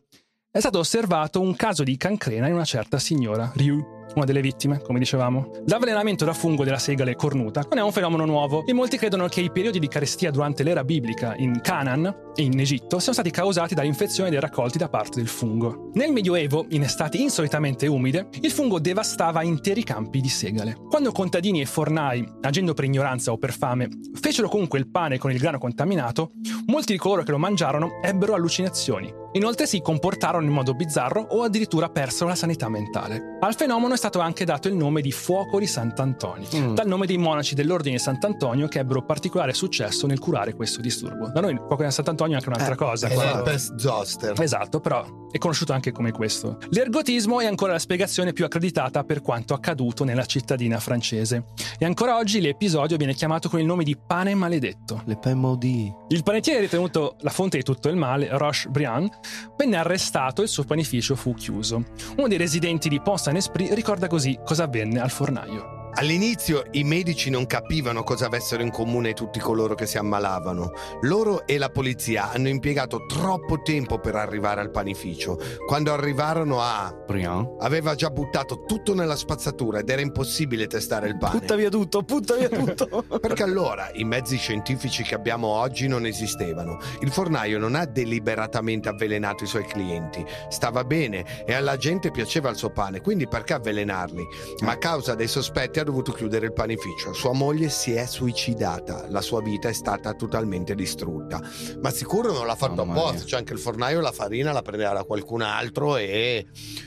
[0.50, 4.80] È stato osservato un caso di cancrena in una certa signora, Ryu, una delle vittime,
[4.80, 5.50] come dicevamo.
[5.66, 9.40] L'avvelenamento da fungo della segale cornuta non è un fenomeno nuovo e molti credono che
[9.40, 13.74] i periodi di carestia durante l'era biblica in Canaan e in Egitto siano stati causati
[13.74, 15.90] dall'infezione dei raccolti da parte del fungo.
[15.94, 20.76] Nel Medioevo, in estati insolitamente umide, il fungo devastava interi campi di segale.
[20.88, 25.30] Quando contadini e fornai, agendo per ignoranza o per fame, fecero comunque il pane con
[25.30, 26.32] il grano contaminato,
[26.66, 29.24] molti di coloro che lo mangiarono ebbero allucinazioni.
[29.32, 33.36] Inoltre si comportarono in modo bizzarro o addirittura persero la sanità mentale.
[33.40, 36.74] Al fenomeno è stato anche dato il nome di fuoco di Sant'Antonio, Mm.
[36.74, 41.28] dal nome dei monaci dell'ordine di Sant'Antonio che ebbero particolare successo nel curare questo disturbo.
[41.32, 43.08] Da noi il fuoco di Sant'Antonio è anche un'altra Eh, cosa.
[43.14, 44.40] la pest zoster.
[44.40, 46.58] Esatto, però è conosciuto anche come questo.
[46.70, 51.44] L'ergotismo è ancora la spiegazione più accreditata per quanto accaduto nella cittadina francese.
[51.78, 55.02] E ancora oggi l'episodio viene chiamato con il nome di pane maledetto.
[55.06, 55.64] Le PMOD.
[56.08, 59.10] Il panettiere ritenuto la fonte di tutto il male, Roche Briand,
[59.56, 61.84] venne arrestato e il suo panificio fu chiuso.
[62.16, 65.75] Uno dei residenti di Pont-Saint-Esprit ricorda così cosa avvenne al fornaio.
[65.98, 70.72] All'inizio i medici non capivano cosa avessero in comune tutti coloro che si ammalavano.
[71.02, 75.38] Loro e la polizia hanno impiegato troppo tempo per arrivare al panificio.
[75.66, 76.94] Quando arrivarono a...
[77.06, 77.56] Brian.
[77.60, 81.38] aveva già buttato tutto nella spazzatura ed era impossibile testare il pane.
[81.38, 83.02] Butta via tutto, butta via tutto.
[83.18, 86.78] Perché allora i mezzi scientifici che abbiamo oggi non esistevano.
[87.00, 90.22] Il fornaio non ha deliberatamente avvelenato i suoi clienti.
[90.50, 94.26] Stava bene e alla gente piaceva il suo pane, quindi perché avvelenarli?
[94.62, 97.12] Ma a causa dei sospetti dovuto chiudere il panificio.
[97.12, 101.40] Sua moglie si è suicidata, la sua vita è stata totalmente distrutta.
[101.80, 105.04] Ma sicuro non l'ha fatto apposta, cioè anche il fornaio la farina la prendeva da
[105.04, 106.46] qualcun altro e...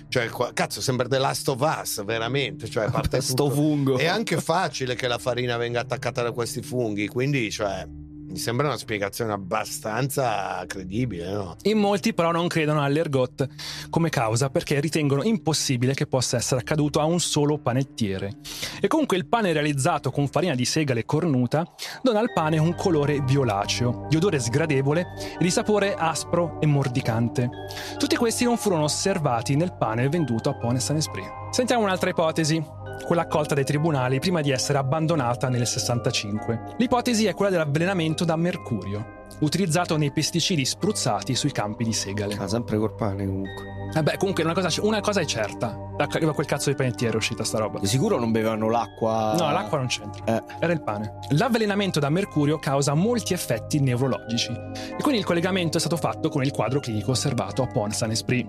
[0.10, 2.70] Cioè, cazzo, sembra The Last of Us, veramente.
[2.70, 3.98] Cioè, parte Sto fungo.
[3.98, 7.88] è anche facile che la farina venga attaccata da questi funghi, quindi cioè,
[8.30, 11.56] mi sembra una spiegazione abbastanza credibile, no?
[11.64, 13.48] In molti però non credono all'ergot
[13.90, 18.38] come causa perché ritengono impossibile che possa essere accaduto a un solo panettiere.
[18.80, 21.66] E comunque il pane realizzato con farina di segale cornuta
[22.04, 25.02] dona al pane un colore violaceo, di odore sgradevole
[25.40, 27.50] e di sapore aspro e mordicante.
[27.98, 31.48] Tutti questi non furono osservati nel pane venduto a Pont Saint-Esprit.
[31.50, 32.64] Sentiamo un'altra ipotesi,
[33.06, 36.76] quella accolta dai tribunali prima di essere abbandonata nel 65.
[36.78, 42.36] L'ipotesi è quella dell'avvelenamento da mercurio, utilizzato nei pesticidi spruzzati sui campi di segale.
[42.36, 43.78] Ah, sempre col pane comunque.
[43.94, 45.78] Vabbè, comunque una cosa, una cosa è certa.
[45.98, 47.80] Da da quel cazzo di panettiere è uscita sta roba.
[47.80, 49.36] Di sicuro non bevevano l'acqua.
[49.38, 50.24] No, l'acqua non c'entra.
[50.26, 50.44] Eh.
[50.60, 51.18] Era il pane.
[51.32, 56.44] L'avvelenamento da mercurio causa molti effetti neurologici e quindi il collegamento è stato fatto con
[56.44, 58.48] il quadro clinico osservato a Pont Saint-Esprit.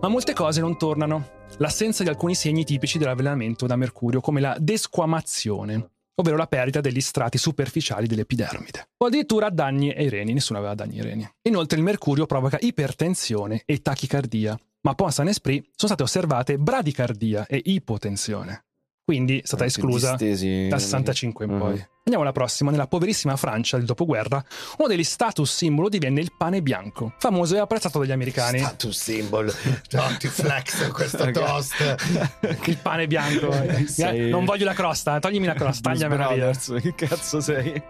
[0.00, 1.42] Ma molte cose non tornano.
[1.58, 7.00] L'assenza di alcuni segni tipici dell'avvelenamento da mercurio, come la desquamazione, ovvero la perdita degli
[7.00, 11.28] strati superficiali dell'epidermide, o addirittura danni ai reni, nessuno aveva danni ai reni.
[11.48, 17.46] Inoltre il mercurio provoca ipertensione e tachicardia, ma a Pont Saint-Esprit sono state osservate bradicardia
[17.46, 18.64] e ipotensione.
[19.04, 20.66] Quindi è stata Eh, esclusa distesi.
[20.68, 21.58] dal 65 in Mhm.
[21.58, 21.72] poi.
[22.04, 22.70] Andiamo alla prossima.
[22.70, 24.42] Nella poverissima Francia del dopoguerra,
[24.78, 28.58] uno degli status simbolo divenne il pane bianco, famoso e apprezzato dagli americani.
[28.60, 29.52] Status symbol.
[29.92, 31.96] No, ti flex questo toast.
[32.64, 33.48] il pane bianco.
[33.64, 36.50] Eh, Sei- Non voglio la crosta, toglimi la crosta, tagliamela via.
[36.52, 37.82] Che cazzo sei?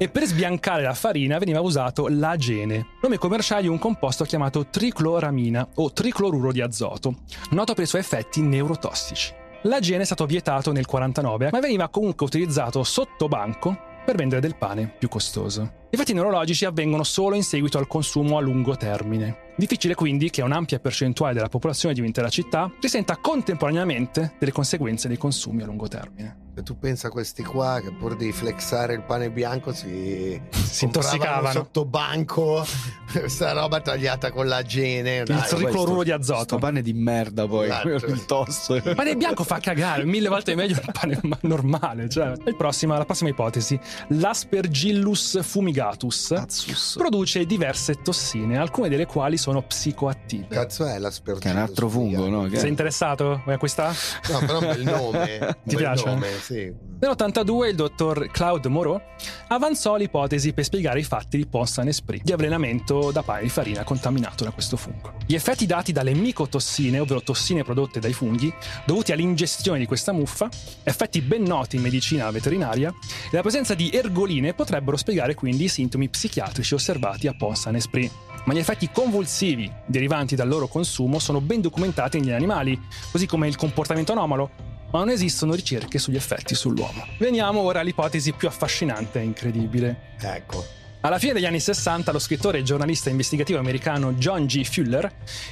[0.00, 5.68] E per sbiancare la farina veniva usato l'agene, nome commerciale di un composto chiamato tricloramina
[5.76, 7.16] o tricloruro di azoto,
[7.50, 9.34] noto per i suoi effetti neurotossici.
[9.62, 14.56] L'agene è stato vietato nel 49, ma veniva comunque utilizzato sotto banco per vendere del
[14.56, 15.62] pane più costoso.
[15.90, 19.52] I effetti neurologici avvengono solo in seguito al consumo a lungo termine.
[19.56, 25.18] Difficile quindi che un'ampia percentuale della popolazione di un'intera città risenta contemporaneamente delle conseguenze dei
[25.18, 26.47] consumi a lungo termine.
[26.58, 30.86] E tu pensa a questi qua che pur di flexare il pane bianco si, Si
[30.86, 31.52] intossicavano.
[31.52, 32.66] sotto banco
[33.12, 35.18] questa roba tagliata con la gene.
[35.18, 36.58] Il Dai, tricloruro di Sto azoto.
[36.58, 37.88] pane di merda poi, Esatto.
[38.10, 38.74] il tosto.
[38.74, 42.08] Il pane bianco fa cagare, mille volte meglio del pane ma- normale.
[42.08, 42.32] Cioè.
[42.46, 46.94] Il prossimo- la prossima ipotesi: l'Aspergillus fumigatus Cazzus.
[46.98, 50.46] produce diverse tossine, alcune delle quali sono psicoattive.
[50.48, 51.40] Cazzo è l'aspergillus?
[51.44, 52.42] Che è un altro fungo, no?
[52.48, 53.42] Che- Sei interessato?
[53.44, 53.94] Vuoi acquistare?
[54.32, 55.38] No, però un bel nome.
[55.62, 56.04] Ti bel piace?
[56.06, 56.72] nome, sì.
[57.00, 59.00] Nell'82 il dottor Claude Moreau
[59.48, 64.44] avanzò l'ipotesi per spiegare i fatti di Pont-Saint-Esprit di avvelenamento da pane di farina contaminato
[64.44, 65.12] da questo fungo.
[65.26, 68.52] Gli effetti dati dalle micotossine, ovvero tossine prodotte dai funghi,
[68.86, 70.48] dovuti all'ingestione di questa muffa,
[70.82, 75.68] effetti ben noti in medicina veterinaria, e la presenza di ergoline potrebbero spiegare quindi i
[75.68, 78.10] sintomi psichiatrici osservati a Pont-Saint-Esprit.
[78.44, 82.80] Ma gli effetti convulsivi derivanti dal loro consumo sono ben documentati negli animali,
[83.12, 87.06] così come il comportamento anomalo, ma non esistono ricerche sugli effetti sull'uomo.
[87.18, 90.14] Veniamo ora all'ipotesi più affascinante e incredibile.
[90.20, 90.76] Ecco.
[91.00, 94.64] Alla fine degli anni 60 lo scrittore e giornalista investigativo americano John G.
[94.64, 95.10] Fuller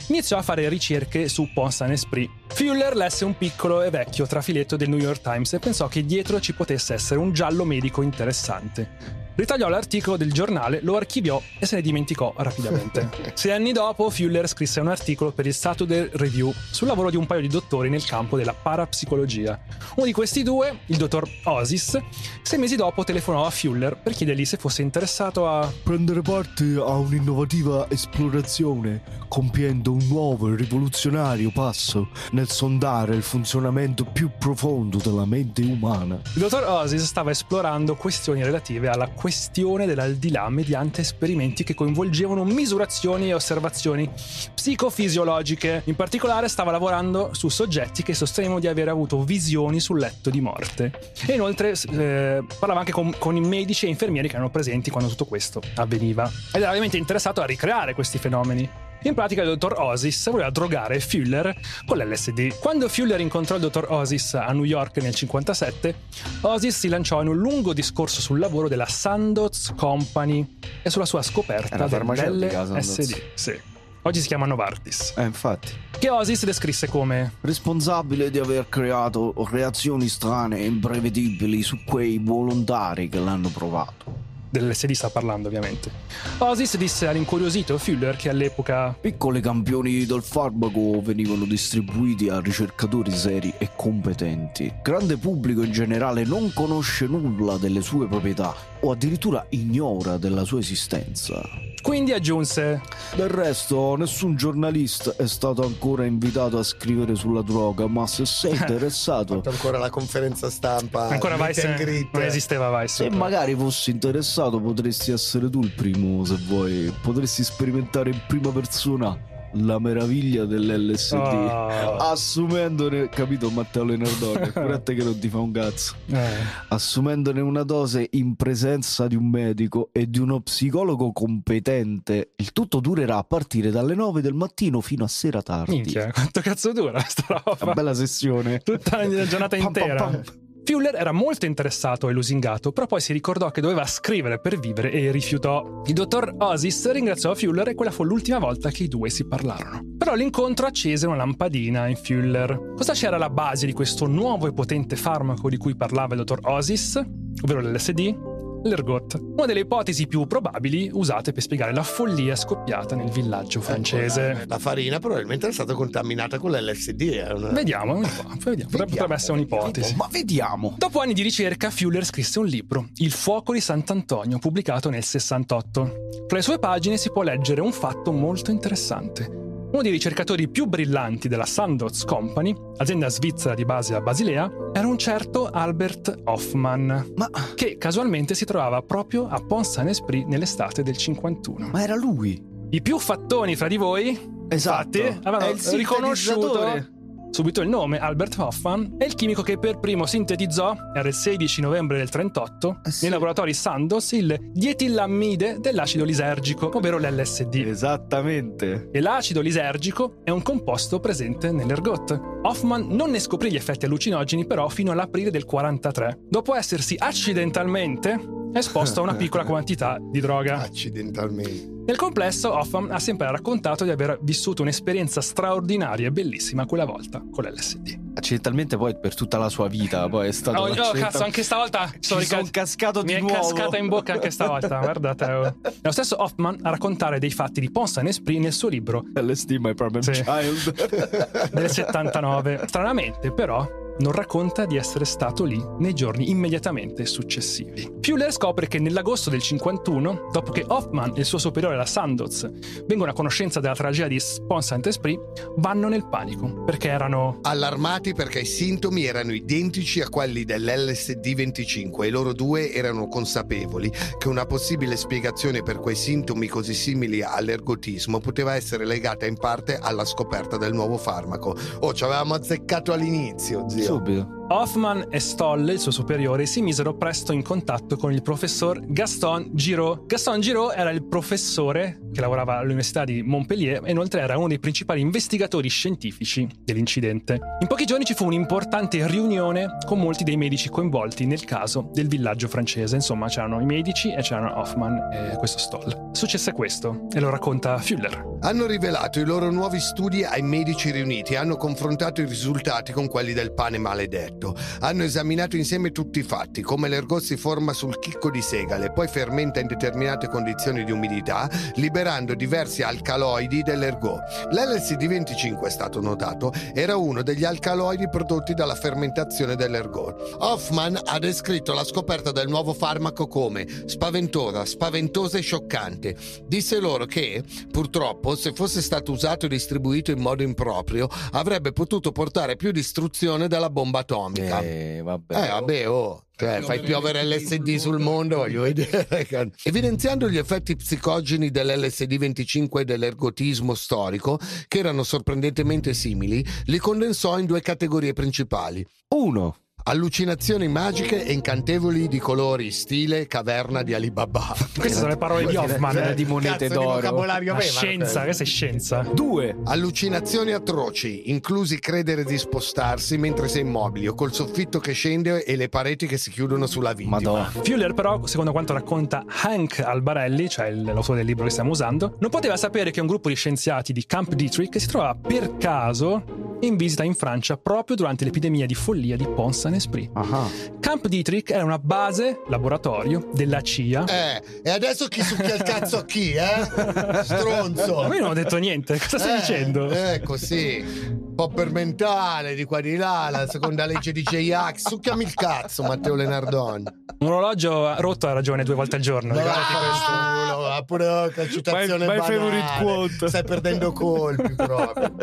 [0.08, 2.28] iniziò a fare ricerche su Pont-Saint-Esprit.
[2.48, 6.40] Fuller lesse un piccolo e vecchio trafiletto del New York Times e pensò che dietro
[6.40, 9.25] ci potesse essere un giallo medico interessante.
[9.36, 13.10] Ritagliò l'articolo del giornale, lo archiviò e se ne dimenticò rapidamente.
[13.34, 17.26] Sei anni dopo, Fuller scrisse un articolo per il Saturday Review sul lavoro di un
[17.26, 19.60] paio di dottori nel campo della parapsicologia.
[19.96, 22.00] Uno di questi due, il dottor Osis,
[22.40, 26.96] sei mesi dopo telefonò a Fuller per chiedergli se fosse interessato a Prendere parte a
[26.96, 35.26] un'innovativa esplorazione, compiendo un nuovo e rivoluzionario passo nel sondare il funzionamento più profondo della
[35.26, 36.18] mente umana.
[36.34, 43.30] Il dottor Osis stava esplorando questioni relative alla questione dell'aldilà mediante esperimenti che coinvolgevano misurazioni
[43.30, 44.08] e osservazioni
[44.54, 45.82] psicofisiologiche.
[45.86, 50.40] In particolare stava lavorando su soggetti che sostenevano di aver avuto visioni sul letto di
[50.40, 50.92] morte.
[51.26, 55.10] E inoltre eh, parlava anche con, con i medici e infermieri che erano presenti quando
[55.10, 56.30] tutto questo avveniva.
[56.52, 58.85] Ed era ovviamente interessato a ricreare questi fenomeni.
[59.06, 61.54] In pratica il dottor Osis voleva drogare Fuller
[61.86, 62.58] con l'LSD.
[62.58, 65.94] Quando Fuller incontrò il dottor Osis a New York nel 57,
[66.40, 71.22] Osis si lanciò in un lungo discorso sul lavoro della Sandoz Company e sulla sua
[71.22, 73.22] scoperta dell'LSD.
[73.34, 73.56] Sì.
[74.02, 75.14] Oggi si chiama Novartis.
[75.16, 75.72] Eh, infatti.
[75.96, 83.08] Che Osis descrisse come Responsabile di aver creato reazioni strane e imprevedibili su quei volontari
[83.08, 84.25] che l'hanno provato.
[84.48, 85.90] dell'LSD sta parlando ovviamente.
[86.38, 93.52] Osis disse all'incuriosito Fuller che all'epoca Piccoli campioni del farmaco venivano distribuiti a ricercatori seri
[93.58, 94.72] e competenti.
[94.82, 100.60] Grande pubblico in generale non conosce nulla delle sue proprietà o addirittura ignora della sua
[100.60, 101.40] esistenza.
[101.82, 102.80] quindi aggiunse
[103.14, 108.52] Del resto, nessun giornalista è stato ancora invitato a scrivere sulla droga, ma se sei
[108.56, 111.08] interessato Fatto ancora la conferenza stampa.
[111.08, 113.04] ancora Vice non esisteva Vice.
[113.04, 116.92] Se magari fossi interessato potresti essere tu il primo, se vuoi.
[117.02, 119.18] Potresti sperimentare in prima persona
[119.58, 121.14] la meraviglia dell'LSD.
[121.14, 121.96] Oh.
[121.96, 125.94] Assumendone, capito Matteo Lenardone, pure a te che non ti fa un cazzo.
[126.10, 126.28] Eh.
[126.68, 132.32] Assumendone una dose in presenza di un medico e di uno psicologo competente.
[132.36, 135.76] Il tutto durerà a partire dalle 9 del mattino fino a sera tardi.
[135.76, 137.72] Minchia, quanto cazzo dura sta Una roba?
[137.72, 138.58] bella sessione.
[138.58, 140.04] Tutta la giornata Pam, pam, intera.
[140.04, 140.22] pam.
[140.66, 144.90] Fuller era molto interessato e lusingato, però poi si ricordò che doveva scrivere per vivere
[144.90, 145.82] e rifiutò.
[145.86, 149.94] Il dottor Osis ringraziò Fuller e quella fu l'ultima volta che i due si parlarono.
[149.96, 152.72] Però l'incontro accese una lampadina in Fuller.
[152.76, 156.40] Cosa c'era alla base di questo nuovo e potente farmaco di cui parlava il dottor
[156.42, 157.00] Osis,
[157.42, 158.35] ovvero l'LSD?
[158.66, 164.30] L'ergot, una delle ipotesi più probabili usate per spiegare la follia scoppiata nel villaggio francese.
[164.30, 167.32] Ecco, La, la farina probabilmente è stata contaminata con l'LSD.
[167.32, 167.48] Una...
[167.50, 168.44] Vediamo, un'ipotesi.
[168.44, 168.70] Vediamo.
[168.70, 169.94] Potrebbe- potrebbe essere un'ipotesi.
[169.94, 170.74] Ma vediamo.
[170.76, 175.94] Dopo anni di ricerca, Fuller scrisse un libro, Il fuoco di Sant'Antonio, pubblicato nel 68.
[176.26, 179.45] Fra le sue pagine si può leggere un fatto molto interessante.
[179.72, 184.86] Uno dei ricercatori più brillanti della Sandoz Company, azienda svizzera di base a Basilea, era
[184.86, 191.68] un certo Albert Hoffmann, Ma, che casualmente si trovava proprio a Pont-Saint-Esprit nell'estate del 51.
[191.68, 192.40] ma era lui.
[192.70, 194.98] I più fattoni fra di voi Esatto.
[194.98, 196.94] Infatti, avevano riconosciuto.
[197.30, 201.60] Subito il nome Albert Hoffman e il chimico che per primo sintetizzò, era il 16
[201.60, 203.04] novembre del 38, Eh sì.
[203.04, 207.54] nei laboratori Sandoz, il dietillammide dell'acido lisergico, ovvero l'LSD.
[207.66, 208.88] Esattamente.
[208.92, 212.35] E l'acido lisergico è un composto presente nell'ergot.
[212.46, 218.16] Hoffman non ne scoprì gli effetti allucinogeni però fino all'aprile del 43, dopo essersi accidentalmente
[218.52, 220.60] esposto a una piccola quantità di droga.
[220.60, 221.74] Accidentalmente.
[221.84, 227.20] Nel complesso, Hoffman ha sempre raccontato di aver vissuto un'esperienza straordinaria e bellissima quella volta
[227.28, 228.05] con l'LSD.
[228.16, 231.90] Accidentalmente poi per tutta la sua vita poi è stato Oh, oh, cazzo, anche stavolta
[232.00, 233.34] sono rica- cascato di Mi è nuovo.
[233.34, 235.24] cascata in bocca anche stavolta, guardate.
[235.24, 235.54] oh.
[235.62, 239.56] È lo stesso Hoffman a raccontare dei fatti di Pons Esprit nel suo libro LSD
[239.58, 240.12] my problem Sì.
[240.12, 241.50] child.
[241.52, 242.62] del 79.
[242.66, 243.68] Stranamente, però,
[243.98, 247.94] non racconta di essere stato lì nei giorni immediatamente successivi.
[248.00, 252.50] Fuller scopre che nell'agosto del 51, dopo che Hoffman e il suo superiore, la Sandoz,
[252.86, 255.20] vengono a conoscenza della tragedia di Pons Esprit,
[255.56, 262.10] vanno nel panico perché erano Allarmati perché i sintomi erano identici a quelli dell'LSD-25 e
[262.10, 268.54] loro due erano consapevoli che una possibile spiegazione per quei sintomi così simili all'ergotismo poteva
[268.54, 271.56] essere legata in parte alla scoperta del nuovo farmaco.
[271.80, 273.85] Oh, ci avevamo azzeccato all'inizio, zio.
[273.86, 274.26] Subito.
[274.48, 279.50] Hoffman e Stoll, il suo superiore, si misero presto in contatto con il professor Gaston
[279.52, 280.06] Giraud.
[280.06, 284.60] Gaston Giraud era il professore che lavorava all'Università di Montpellier e inoltre era uno dei
[284.60, 287.40] principali investigatori scientifici dell'incidente.
[287.60, 292.06] In pochi giorni ci fu un'importante riunione con molti dei medici coinvolti nel caso del
[292.06, 292.94] villaggio francese.
[292.94, 296.12] Insomma, c'erano i medici e c'erano Hoffman e questo Stoll.
[296.12, 298.34] Successe questo e lo racconta Fuller.
[298.40, 303.08] Hanno rivelato i loro nuovi studi ai medici riuniti e hanno confrontato i risultati con
[303.08, 304.35] quelli del pane maledetto.
[304.80, 309.08] Hanno esaminato insieme tutti i fatti, come l'ergot si forma sul chicco di segale, poi
[309.08, 314.20] fermenta in determinate condizioni di umidità, liberando diversi alcaloidi dell'ergot.
[314.50, 320.36] L'LSD25 è stato notato, era uno degli alcaloidi prodotti dalla fermentazione dell'ergot.
[320.38, 326.16] Hoffman ha descritto la scoperta del nuovo farmaco come spaventosa, spaventosa e scioccante.
[326.46, 332.12] Disse loro che, purtroppo, se fosse stato usato e distribuito in modo improprio, avrebbe potuto
[332.12, 334.24] portare più distruzione della bomba atomica.
[334.34, 335.34] Eh, vabbè.
[335.34, 336.24] Eh, vabbè, oh.
[336.38, 339.06] Cioè, fai piovere LSD sul mondo, voglio vedere.
[339.64, 347.46] Evidenziando gli effetti psicogeni dell'LSD25 e dell'ergotismo storico, che erano sorprendentemente simili, li condensò in
[347.46, 348.86] due categorie principali.
[349.14, 349.56] Uno.
[349.88, 354.52] Allucinazioni magiche e incantevoli di colori stile caverna di Alibaba.
[354.76, 355.96] Queste sono le parole di Hoffman.
[355.96, 356.94] Eh, di monete Cazzo di d'oro.
[356.96, 359.06] vocabolario La aveva, scienza, questa è scienza.
[359.14, 359.56] Due.
[359.62, 365.54] Allucinazioni atroci, inclusi credere di spostarsi mentre sei immobili o col soffitto che scende e
[365.54, 367.18] le pareti che si chiudono sulla vittima.
[367.20, 367.44] Madonna.
[367.62, 372.16] Fuller però, secondo quanto racconta Hank Albarelli, cioè il- l'autore del libro che stiamo usando,
[372.18, 376.24] non poteva sapere che un gruppo di scienziati di Camp Dietrich si trovava per caso
[376.60, 379.28] in visita in Francia proprio durante l'epidemia di follia di
[379.76, 380.10] Pont-Saint-Esprit.
[380.14, 380.48] Ah.
[380.80, 384.04] Camp Dietrich era una base, laboratorio, della CIA.
[384.06, 386.64] Eh, e adesso chi succhia il cazzo a chi, eh?
[387.22, 388.02] Stronzo.
[388.08, 389.90] Ma io non ho detto niente, cosa stai Eh, dicendo?
[389.90, 390.84] Eh, così.
[391.26, 394.88] Un po' per mentale di qua di là, la seconda legge di J-Ax.
[394.88, 396.84] Succhiami il cazzo, Matteo Lenardon.
[397.18, 399.32] Un orologio rotto ha ragione due volte al giorno.
[399.34, 400.12] ricordati questo.
[400.12, 403.28] Vaffanculo, ha pure la citazione My- my favorite quote.
[403.28, 405.14] Stai perdendo colpi proprio.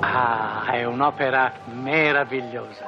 [0.00, 2.84] Ah, è un'opera meravigliosa.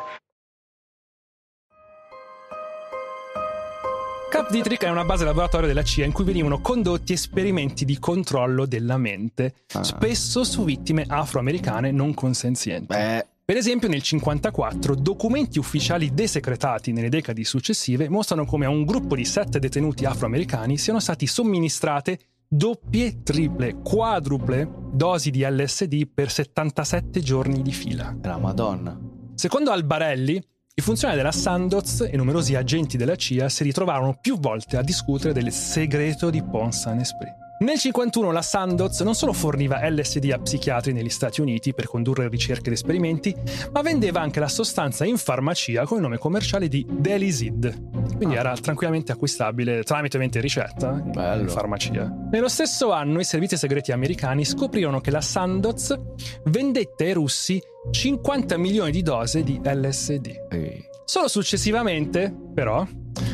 [4.31, 8.67] Camp Dietrich è una base laboratorio della CIA in cui venivano condotti esperimenti di controllo
[8.67, 9.83] della mente, Ah.
[9.83, 12.87] spesso su vittime afroamericane non consenzienti.
[12.87, 18.85] Beh, Per esempio, nel 1954, documenti ufficiali desecretati nelle decadi successive mostrano come a un
[18.85, 26.31] gruppo di sette detenuti afroamericani siano stati somministrate doppie, triple, quadruple dosi di LSD per
[26.31, 28.15] 77 giorni di fila.
[28.23, 28.99] la madonna.
[29.35, 30.43] Secondo Albarelli,
[30.79, 35.33] i funzionari della Sandoz e numerosi agenti della CIA si ritrovarono più volte a discutere
[35.33, 37.33] del segreto di Pont-Saint-Esprit.
[37.61, 42.29] Nel 1951 la Sandoz non solo forniva LSD a psichiatri negli Stati Uniti per condurre
[42.29, 43.35] ricerche ed esperimenti,
[43.73, 48.15] ma vendeva anche la sostanza in farmacia con il nome commerciale di Delisid.
[48.15, 51.49] Quindi era tranquillamente acquistabile tramite ovviamente ricetta in- in Bello.
[51.49, 52.09] farmacia.
[52.31, 55.99] Nello stesso anno i servizi segreti americani scoprirono che la Sandoz
[56.45, 57.61] vendette ai russi
[57.91, 60.85] 50 milioni di dosi di LSD.
[61.05, 62.87] Solo successivamente, però,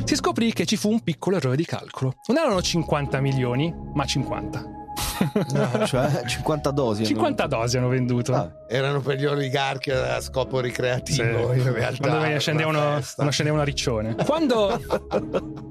[0.05, 2.14] si scoprì che ci fu un piccolo errore di calcolo.
[2.28, 4.84] Non erano 50 milioni, ma 50.
[5.86, 6.99] Cioè, 50 dosi.
[7.01, 8.34] hanno- 50 dosi hanno venduto.
[8.34, 10.62] Ah, Erano per gli oligarchi a scopo Sì.
[10.64, 11.53] ricreativo.
[11.53, 14.14] In realtà, quando scendevano, quando scendevano a riccione.
[14.24, 14.80] Quando,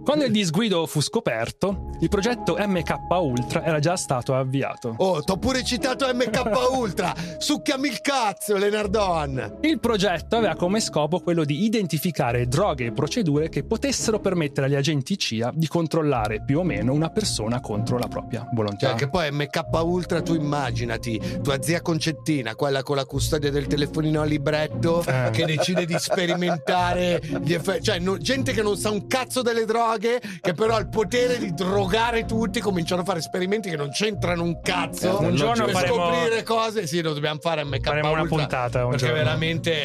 [0.04, 4.94] quando il disguido fu scoperto, il progetto MK Ultra era già stato avviato.
[4.98, 6.42] Oh, t'ho pure citato MK
[6.74, 7.14] Ultra.
[7.38, 9.58] Succhiami il cazzo, Lenardon.
[9.62, 14.76] Il progetto aveva come scopo quello di identificare droghe e procedure che potessero permettere agli
[14.76, 18.88] agenti CIA di controllare più o meno una persona contro la propria volontà.
[18.90, 24.22] Cioè, poi MK Ultra, tu immaginati tua zia Concettina, quella con la custodia del telefonino
[24.22, 25.30] a libretto, Eh.
[25.32, 27.84] che decide di sperimentare gli effetti.
[27.84, 31.38] Cioè, no- gente che non sa un cazzo delle droghe, che però ha il potere
[31.38, 35.20] di drogare tutti, cominciano a fare esperimenti che non c'entrano un cazzo.
[35.22, 36.88] Un giorno per faremo- scoprire cose.
[36.88, 39.22] Sì, lo dobbiamo fare MK Faremo una Ultra, puntata un Perché giorno.
[39.24, 39.76] veramente.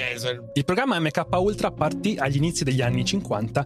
[0.54, 3.62] Il programma MK Ultra partì agli inizi degli anni 50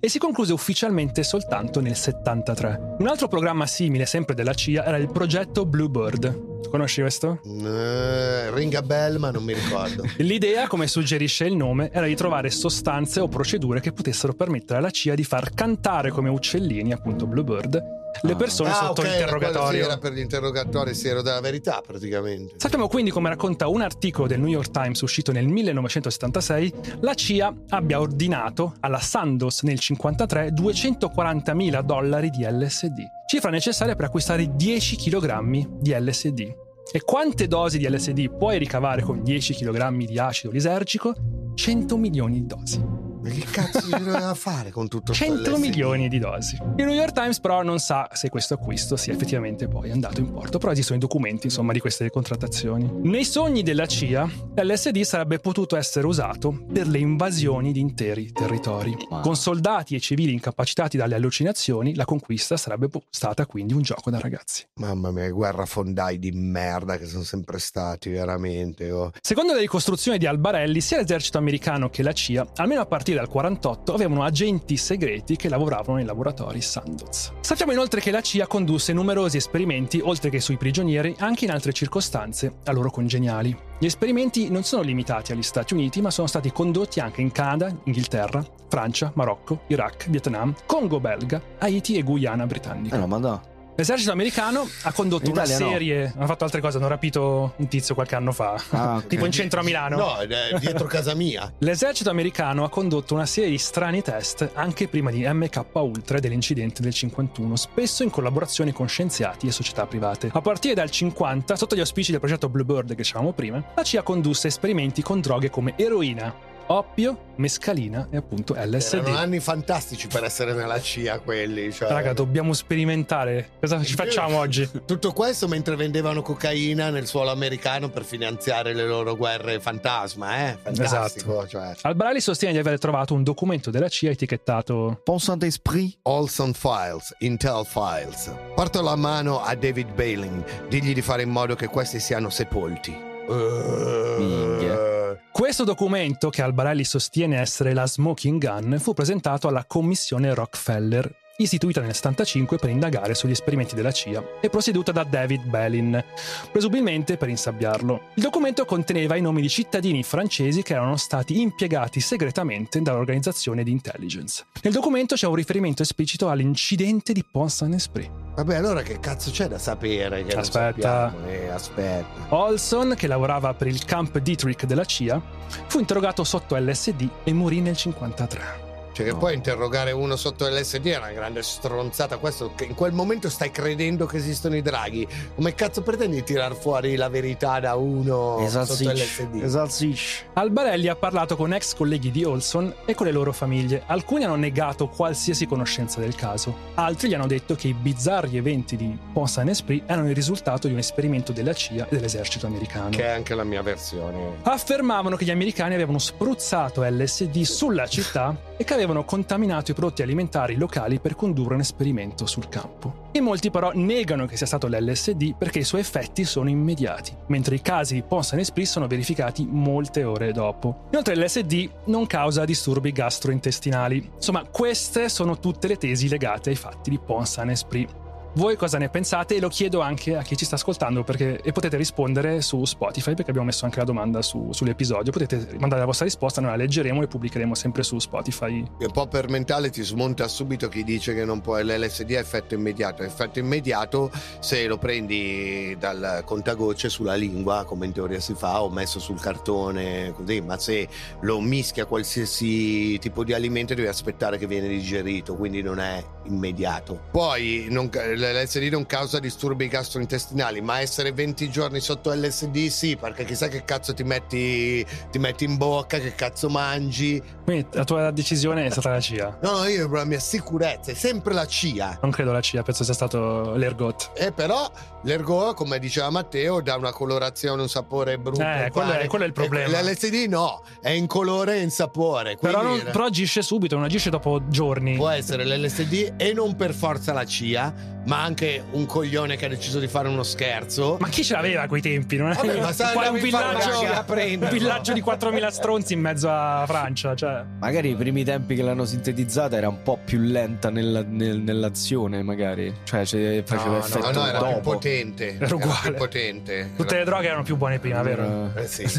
[0.00, 2.96] e si concluse ufficialmente soltanto nel 73.
[2.98, 6.52] Un altro programma simile, sempre della CIA, era il progetto Bluebird.
[6.68, 7.40] Conosci questo?
[7.44, 10.02] Eh, ring a bell, ma non mi ricordo.
[10.18, 14.90] L'idea, come suggerisce il nome, era di trovare sostanze o procedure che potessero permettere alla
[14.90, 17.80] CIA di far cantare come uccellini, appunto Bluebird,
[18.22, 19.80] le persone Ah, sotto ok, era quello, interrogatorio.
[19.82, 22.54] sì, era per gli interrogatori, sì, era della verità praticamente.
[22.58, 27.54] Sappiamo quindi, come racconta un articolo del New York Times uscito nel 1976, la CIA
[27.70, 34.96] abbia ordinato alla Sandoz nel 1953 240.000 dollari di LSD, cifra necessaria per acquistare 10
[34.96, 36.54] kg di LSD.
[36.92, 41.14] E quante dosi di LSD puoi ricavare con 10 kg di acido lisergico?
[41.54, 43.03] 100 milioni di dosi.
[43.24, 45.58] Ma che cazzo si doveva fare con tutto sto 100 LSD?
[45.58, 46.56] milioni di dosi.
[46.76, 50.30] Il New York Times però non sa se questo acquisto sia effettivamente poi andato in
[50.30, 52.86] porto, però esistono i documenti insomma di queste contrattazioni.
[53.02, 58.94] Nei sogni della CIA, l'LSD sarebbe potuto essere usato per le invasioni di interi territori.
[59.22, 64.18] Con soldati e civili incapacitati dalle allucinazioni, la conquista sarebbe stata quindi un gioco da
[64.18, 64.66] ragazzi.
[64.74, 68.90] Mamma mia, guerrafondai di merda che sono sempre stati, veramente.
[68.90, 69.12] oh.
[69.22, 73.28] Secondo le ricostruzioni di Albarelli, sia l'esercito americano che la CIA, almeno a partire dal
[73.28, 77.32] 48, avevano agenti segreti che lavoravano nei laboratori Sandoz.
[77.40, 81.72] Sappiamo inoltre che la CIA condusse numerosi esperimenti, oltre che sui prigionieri, anche in altre
[81.72, 83.56] circostanze a loro congeniali.
[83.78, 87.74] Gli esperimenti non sono limitati agli Stati Uniti, ma sono stati condotti anche in Canada,
[87.84, 92.96] Inghilterra, Francia, Marocco, Iraq, Vietnam, Congo belga, Haiti e Guyana britannica.
[92.96, 93.52] Eh no, ma no.
[93.76, 95.70] L'esercito americano ha condotto una Italia no.
[95.72, 99.06] serie, hanno fatto altre cose, hanno rapito un tizio qualche anno fa, Ah, ok.
[99.08, 99.96] tipo in centro a Milano.
[99.96, 100.16] No,
[100.60, 101.52] dietro casa mia.
[101.58, 106.20] L'esercito americano ha condotto una serie di strani test anche prima di MK Ultra e
[106.20, 110.30] dell'incidente del 51, spesso in collaborazione con scienziati e società private.
[110.32, 114.02] A partire dal 50, sotto gli auspici del progetto Bluebird che dicevamo prima, la CIA
[114.02, 116.32] condusse esperimenti con droghe come eroina,
[116.66, 118.94] oppio, mescalina e appunto LSD.
[118.94, 121.72] Erano anni fantastici per essere nella CIA quelli.
[121.72, 121.88] Cioè...
[121.88, 123.50] Raga, dobbiamo sperimentare.
[123.60, 124.68] Cosa ci facciamo oggi?
[124.86, 130.58] Tutto questo mentre vendevano cocaina nel suolo americano per finanziare le loro guerre fantasma, eh?
[130.62, 131.74] Fantastico, cioè.
[131.82, 135.98] Albarelli sostiene di aver trovato un documento della CIA etichettato Bon Saint-Esprit.
[136.02, 138.32] Olson Files, Intel Files.
[138.54, 143.03] Porto la mano a David Bailing, digli di fare in modo che questi siano sepolti.
[143.28, 145.18] Minchia.
[145.30, 151.80] Questo documento, che Albarelli sostiene essere la smoking gun, fu presentato alla commissione Rockefeller, istituita
[151.80, 156.02] nel 75 per indagare sugli esperimenti della CIA e presieduta da David Bellin,
[156.50, 158.08] presumibilmente per insabbiarlo.
[158.14, 163.70] Il documento conteneva i nomi di cittadini francesi che erano stati impiegati segretamente dall'organizzazione di
[163.70, 164.44] intelligence.
[164.62, 168.10] Nel documento c'è un riferimento esplicito all'incidente di Pont-Saint-Esprit.
[168.36, 170.24] Vabbè, allora che cazzo c'è da sapere?
[170.24, 171.10] Che Aspetta.
[171.10, 171.28] sappiamo?
[171.28, 172.34] Eh, aspetta.
[172.34, 175.20] Olson, che lavorava per il Camp Dietrich della CIA,
[175.66, 178.63] fu interrogato sotto LSD e morì nel 1953.
[178.94, 182.18] Cioè, che poi interrogare uno sotto LSD è una grande stronzata.
[182.18, 185.04] Questo che in quel momento stai credendo che esistono i draghi.
[185.34, 188.92] Come cazzo pretendi di tirar fuori la verità da uno Esatto, sotto.
[188.92, 189.42] LSD?
[189.42, 190.26] Esalsich.
[190.34, 193.82] Albarelli ha parlato con ex colleghi di Olson e con le loro famiglie.
[193.86, 198.76] Alcuni hanno negato qualsiasi conoscenza del caso, altri gli hanno detto che i bizzarri eventi
[198.76, 202.90] di Pont Saint-Esprit erano il risultato di un esperimento della CIA e dell'esercito americano.
[202.90, 204.36] Che è anche la mia versione.
[204.42, 210.02] Affermavano che gli americani avevano spruzzato LSD sulla città e che avevano contaminato i prodotti
[210.02, 213.08] alimentari locali per condurre un esperimento sul campo.
[213.12, 217.54] E molti però negano che sia stato l'LSD perché i suoi effetti sono immediati, mentre
[217.54, 220.86] i casi di Pont Saint-Esprit sono verificati molte ore dopo.
[220.90, 224.10] Inoltre l'LSD non causa disturbi gastrointestinali.
[224.16, 228.02] Insomma, queste sono tutte le tesi legate ai fatti di Pont Saint-Esprit.
[228.36, 229.36] Voi cosa ne pensate?
[229.36, 233.14] E lo chiedo anche a chi ci sta ascoltando perché, e potete rispondere su Spotify
[233.14, 235.12] perché abbiamo messo anche la domanda su- sull'episodio.
[235.12, 238.64] Potete mandare la vostra risposta, noi la leggeremo e pubblicheremo sempre su Spotify.
[238.80, 242.54] Un po' per mentale ti smonta subito chi dice che non può l'LSD è effetto
[242.54, 243.04] immediato.
[243.04, 244.10] Effetto immediato
[244.40, 249.20] se lo prendi dal contagocce sulla lingua, come in teoria si fa, o messo sul
[249.20, 250.88] cartone, così, ma se
[251.20, 256.02] lo mischi a qualsiasi tipo di alimento devi aspettare che viene digerito, quindi non è
[256.24, 257.00] immediato.
[257.12, 257.88] Poi non
[258.32, 263.64] l'LSD non causa disturbi gastrointestinali, ma essere 20 giorni sotto LSD sì, perché chissà che
[263.64, 267.22] cazzo ti metti, ti metti in bocca, che cazzo mangi.
[267.44, 269.38] Quindi la tua decisione è stata la CIA.
[269.42, 271.98] No, no, io la mia sicurezza è sempre la CIA.
[272.02, 274.12] Non credo la CIA, penso sia stato l'ergot.
[274.14, 274.70] E però
[275.04, 278.42] l'ergot, come diceva Matteo, dà una colorazione, un sapore brutto.
[278.42, 279.80] Eh, quello è- quello è il problema.
[279.80, 282.36] L'LSD no, è incolore e in sapore.
[282.40, 284.96] Però, non- però agisce subito, non agisce dopo giorni.
[284.96, 287.72] Può essere l'LSD e non per forza la CIA,
[288.06, 290.96] ma anche un coglione che ha deciso di fare uno scherzo.
[291.00, 292.16] Ma chi ce l'aveva a quei tempi?
[292.16, 296.64] Non è Vabbè, ma sai, un villaggio, un villaggio di 4.000 stronzi in mezzo a
[296.66, 297.14] Francia.
[297.14, 297.44] Cioè.
[297.60, 302.22] Magari i primi tempi che l'hanno sintetizzata era un po' più lenta nella- nel- nell'azione,
[302.22, 302.74] magari.
[302.84, 304.70] Cioè, se faceva No, effetto no, no, era più dopo.
[304.94, 305.36] Potente.
[305.40, 305.80] Era uguale.
[305.82, 306.70] più potente.
[306.76, 308.52] Tutte le droghe erano più buone prima, vero?
[308.54, 308.84] Eh sì.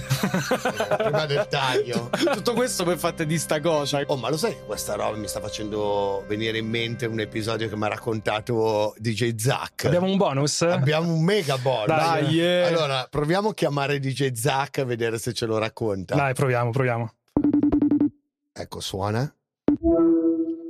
[0.97, 2.09] Prima del taglio.
[2.33, 4.01] Tutto questo per fatte di sta cosa.
[4.07, 7.69] Oh, ma lo sai che questa roba mi sta facendo venire in mente un episodio
[7.69, 9.85] che mi ha raccontato DJ Zack.
[9.85, 10.61] Abbiamo un bonus?
[10.61, 11.87] Abbiamo un mega bonus.
[11.87, 12.63] Dai, eh.
[12.63, 16.15] Allora, proviamo a chiamare DJ Zack e vedere se ce lo racconta.
[16.15, 17.13] Dai, proviamo, proviamo.
[18.53, 19.33] Ecco, suona.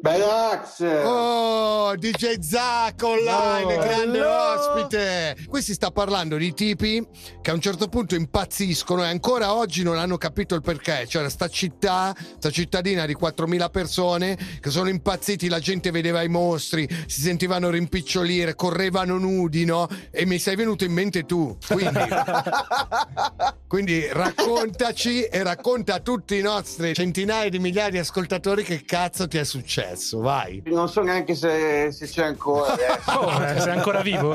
[0.05, 0.81] Belax!
[1.03, 4.53] Oh, DJ Zack online, Oh, grande hello.
[4.53, 5.35] ospite.
[5.47, 7.03] Qui si sta parlando di tipi
[7.41, 11.05] che a un certo punto impazziscono e ancora oggi non hanno capito il perché.
[11.07, 16.27] C'era sta città, sta cittadina di 4.000 persone che sono impazziti, la gente vedeva i
[16.29, 19.87] mostri, si sentivano rimpicciolire, correvano nudi, no?
[20.11, 21.57] E mi sei venuto in mente tu.
[21.65, 21.99] Quindi,
[23.67, 29.27] quindi raccontaci e racconta a tutti i nostri centinaia di migliaia di ascoltatori che cazzo
[29.27, 29.93] ti è successo.
[30.19, 30.61] Vai.
[30.65, 32.73] Non so neanche se, se c'è ancora.
[32.73, 32.93] adesso.
[33.25, 34.33] Oh, eh, sei ancora vivo?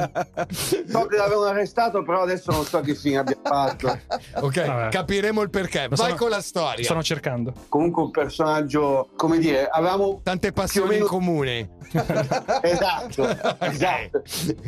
[0.48, 3.98] So che l'avevano arrestato, però adesso non so che fine abbia fatto.
[4.36, 4.88] Ok, Vabbè.
[4.90, 5.82] capiremo il perché.
[5.82, 6.84] Lo Vai stanno- con la storia.
[6.84, 7.52] Stanno cercando.
[7.68, 11.70] Comunque un personaggio, come dire, avevamo Tante passioni Più o in meno- comune.
[12.62, 13.26] esatto,
[13.60, 14.22] esatto.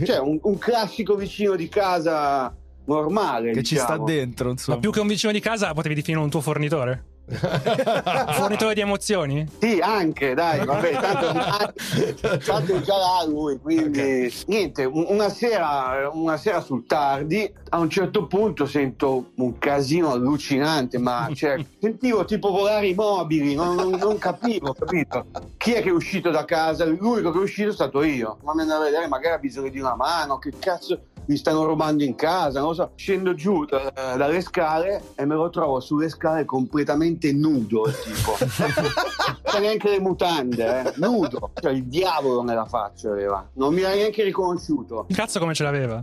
[0.04, 2.54] Cioè un, un classico vicino di casa
[2.86, 3.52] normale.
[3.52, 4.04] Che ci sta diciamo.
[4.04, 4.76] dentro, insomma.
[4.76, 7.04] Ma più che un vicino di casa potevi definire un tuo fornitore?
[8.32, 9.46] Fornitore di emozioni?
[9.60, 16.10] Sì, anche, dai, vabbè, tanto, tanto è già là lui, quindi niente, un- una sera,
[16.12, 22.24] una sera sul tardi, a un certo punto sento un casino allucinante, ma cioè, sentivo
[22.24, 25.26] tipo volare i mobili, non, non- non capivo, capito?
[25.56, 26.84] Chi è che è uscito da casa?
[26.84, 29.68] L'unico che è uscito è stato io, ma mi andavo a vedere, magari ha bisogno
[29.70, 32.90] di una mano, che cazzo mi stanno rubando in casa, non lo so.
[32.96, 38.36] Scendo giù da- dalle scale e me lo trovo sulle scale completamente nudo, il tipo.
[38.48, 40.92] Senza neanche le mutande, eh.
[40.96, 41.50] nudo.
[41.60, 43.46] Cioè il diavolo nella faccia aveva.
[43.54, 45.04] Non mi ha neanche riconosciuto.
[45.08, 46.02] Il cazzo come ce l'aveva?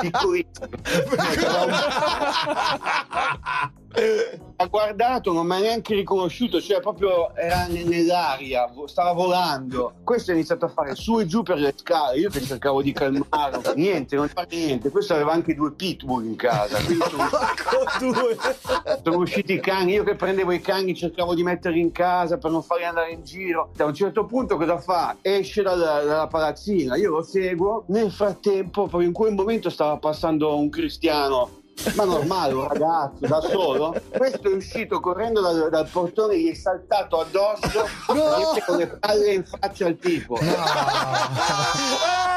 [0.00, 0.68] Piccolissimo.
[4.56, 9.94] ha guardato, non mi ha neanche riconosciuto, cioè proprio era ne- nell'aria, stava volando.
[10.02, 12.18] Questo ha iniziato a fare su e giù per le scale.
[12.18, 14.90] Io che cercavo di calmarlo, niente, non fa niente.
[14.90, 16.82] Questo aveva anche due pitbull in casa.
[16.82, 17.28] Quindi sono,
[19.02, 19.92] sono usciti i cani.
[19.92, 23.22] Io che prendevo i cani, cercavo di metterli in casa per non farli andare in
[23.22, 23.70] giro.
[23.76, 25.16] A un certo punto, cosa fa?
[25.20, 27.84] Esce dalla, dalla palazzina, io lo seguo.
[27.88, 31.62] Nel frattempo, proprio in quel momento, stava passando un cristiano
[31.94, 33.94] ma normale, un ragazzo da solo.
[34.16, 39.32] Questo è uscito correndo dal, dal portone, gli è saltato addosso e con le palle
[39.32, 40.38] in faccia al tipo.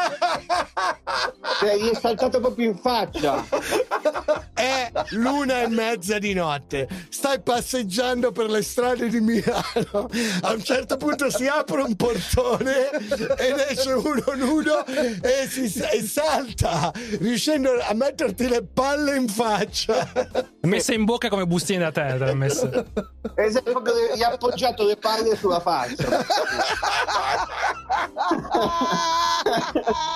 [1.59, 3.43] Cioè, gli è saltato proprio in faccia.
[4.53, 6.87] È l'una e mezza di notte.
[7.09, 10.09] Stai passeggiando per le strade di Milano.
[10.41, 16.03] A un certo punto si apre un portone ed esce uno nudo e, si, e
[16.03, 20.09] salta, riuscendo a metterti le palle in faccia.
[20.61, 22.69] Messa in bocca come bustine da tè, te l'ha messa.
[23.35, 26.05] Esatto, proprio le- gli ha appoggiato le palle sulla faccia.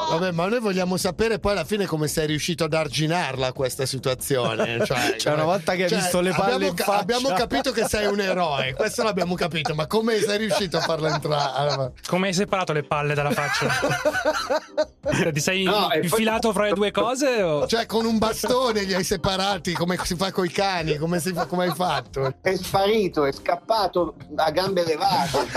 [0.10, 4.80] Vabbè, ma noi vogliamo sapere poi alla fine come sei riuscito ad arginarla questa situazione.
[4.92, 7.86] Cioè, Cioè, una volta che hai visto le palle abbiamo, in faccia- abbiamo capito che
[7.88, 11.94] sei un eroe, questo l'abbiamo capito, ma come sei riuscito a farla entrare?
[12.08, 13.70] Come hai separato le palle dalla faccia?
[15.32, 17.42] Ti sei No, e poi- infilato fra le due cose?
[17.42, 17.68] O...
[17.68, 20.98] Cioè, con un bastone li hai separati come si fa con i cani?
[20.98, 22.34] Come, si fa- come hai fatto?
[22.42, 25.48] È sparito, è scappato a gambe levate.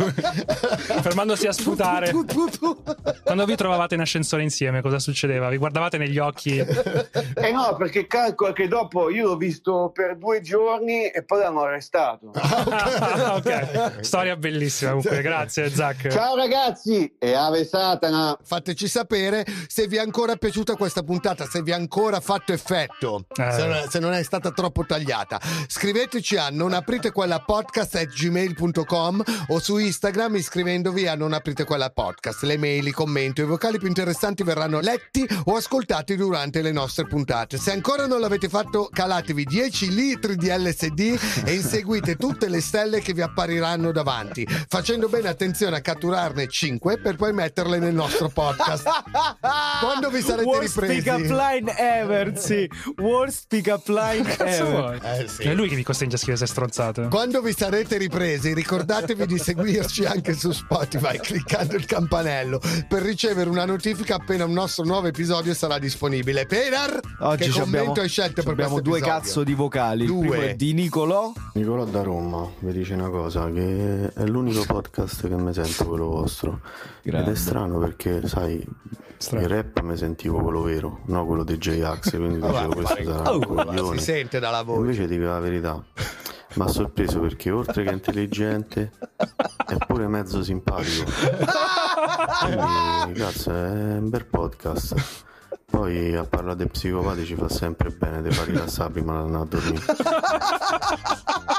[1.02, 1.89] Fermandosi a sputare.
[3.22, 5.48] Quando vi trovavate in ascensore insieme, cosa succedeva?
[5.48, 6.58] Vi guardavate negli occhi?
[6.58, 11.62] Eh no, perché calcola che dopo io l'ho visto per due giorni e poi l'hanno
[11.62, 12.30] arrestato.
[12.34, 14.90] Ah, ok, storia bellissima.
[14.90, 16.08] Comunque, grazie, Zach.
[16.08, 18.36] Ciao ragazzi e Ave Satana.
[18.42, 23.26] Fateci sapere se vi è ancora piaciuta questa puntata, se vi ha ancora fatto effetto,
[23.36, 23.52] Eh.
[23.52, 25.40] se, non, se non è stata troppo tagliata.
[25.66, 31.50] Scriveteci a non aprite quella podcast at gmail.com o su Instagram iscrivendovi a non aprite
[31.50, 32.42] aprite quella podcast.
[32.42, 37.06] Le mail, i commenti, i vocali più interessanti verranno letti o ascoltati durante le nostre
[37.06, 37.56] puntate.
[37.56, 43.00] Se ancora non l'avete fatto, calatevi 10 litri di LSD e inseguite tutte le stelle
[43.00, 48.28] che vi appariranno davanti, facendo bene attenzione a catturarne 5 per poi metterle nel nostro
[48.28, 48.86] podcast.
[49.80, 51.02] Quando vi sarete Worst ripresi?
[51.02, 52.68] pick up line ever, sì.
[52.98, 55.00] Worst pick up line ever.
[55.02, 55.44] Eh, sì.
[55.44, 57.08] È lui che vi costringe a scrivere queste stronzate.
[57.08, 63.48] Quando vi sarete ripresi, ricordatevi di seguirci anche su Spotify cliccando il campanello per ricevere
[63.50, 66.46] una notifica appena un nostro nuovo episodio sarà disponibile.
[66.46, 69.20] Pedar, Oggi che abbiamo, hai scelto per abbiamo due episodio?
[69.20, 70.06] cazzo di vocali.
[70.06, 70.28] Due.
[70.28, 71.32] primo è di Nicolò.
[71.54, 76.06] Nicolò da Roma vi dice una cosa che è l'unico podcast che mi sento quello
[76.08, 76.60] vostro
[77.02, 77.30] Grande.
[77.30, 78.64] ed è strano perché sai
[79.32, 83.36] il rap mi sentivo quello vero non quello di J-Ax quindi dicevo questo sarà un
[83.36, 84.80] Oh, si coglione sente dalla voce.
[84.80, 85.82] invece dico la verità
[86.54, 88.92] mi ha sorpreso perché oltre che intelligente
[89.66, 91.04] è pure mezzo simpatico.
[92.40, 95.28] Quindi cazzo è un bel podcast
[95.70, 99.46] poi a parlare di psicopatici fa sempre bene ti fa rilassare prima di andare a
[99.46, 99.84] dormire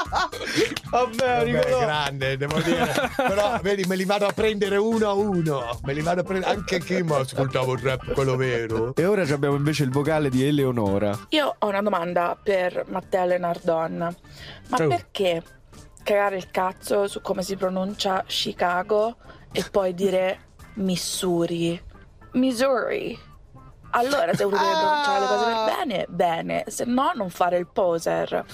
[0.90, 2.92] Vabbè, Vabbè, grande, devo dire.
[3.16, 5.78] Però, vedi, me li vado a prendere uno a uno.
[5.84, 8.94] Me li vado a prendere anche chi ma ascoltavo il rap, quello vero.
[8.94, 11.18] E ora ci abbiamo invece il vocale di Eleonora.
[11.30, 14.14] Io ho una domanda per Matteo Lenardon.
[14.68, 14.88] Ma Ciao.
[14.88, 15.42] perché
[16.02, 19.16] cagare il cazzo su come si pronuncia Chicago
[19.50, 20.38] e poi dire
[20.74, 21.80] Missouri?
[22.32, 23.18] Missouri.
[23.94, 27.66] Allora, se uno deve pronunciare le cose per bene, bene, se no non fare il
[27.66, 28.44] poser.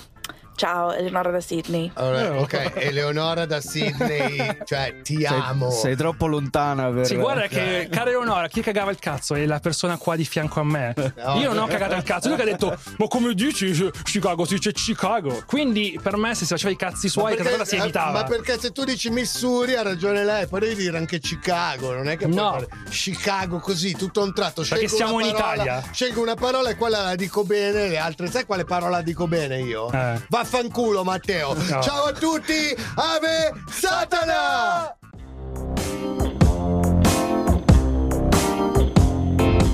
[0.58, 1.88] Ciao, Eleonora da Sydney.
[1.94, 5.70] Allora, ok, Eleonora da Sydney, cioè ti amo.
[5.70, 7.06] Sei troppo lontana per...
[7.06, 10.58] Sì, guarda che, cara Eleonora, chi cagava il cazzo è la persona qua di fianco
[10.58, 10.94] a me.
[11.36, 14.54] Io non ho cagato il cazzo, lui che ha detto, ma come dici Chicago, si
[14.54, 15.44] dice Chicago.
[15.46, 18.10] Quindi per me se si faceva i cazzi suoi, che cosa si eh, evitava.
[18.10, 22.08] ma perché se tu dici Missouri ha ragione lei, poi devi dire anche Chicago, non
[22.08, 22.50] è che puoi No.
[22.54, 24.62] fare Chicago così tutto a un tratto.
[24.62, 25.82] Perché Scelgo siamo una in parola- Italia.
[25.92, 29.60] Scelgo una parola e quella la dico bene, le altre sai quale parola dico bene
[29.60, 29.88] io?
[29.92, 30.20] Eh.
[30.48, 31.52] Vaffanculo Matteo.
[31.52, 31.82] No.
[31.82, 34.96] Ciao a tutti, Ave Satana!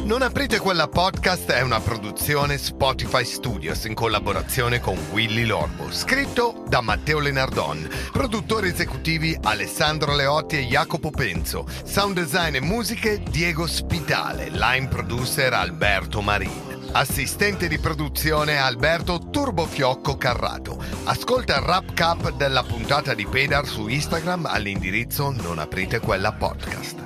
[0.05, 5.91] Non aprite quella podcast è una produzione Spotify Studios in collaborazione con Willy Lorbo.
[5.93, 7.89] Scritto da Matteo Lenardon.
[8.12, 11.66] Produttori esecutivi Alessandro Leotti e Jacopo Penzo.
[11.85, 14.51] Sound design e musiche Diego Spitale.
[14.51, 16.74] Line producer Alberto Marin.
[16.97, 20.81] Assistente di produzione Alberto Turbofiocco Carrato.
[21.07, 27.04] Ascolta il rap cap della puntata di Pedar su Instagram all'indirizzo non aprite quella podcast.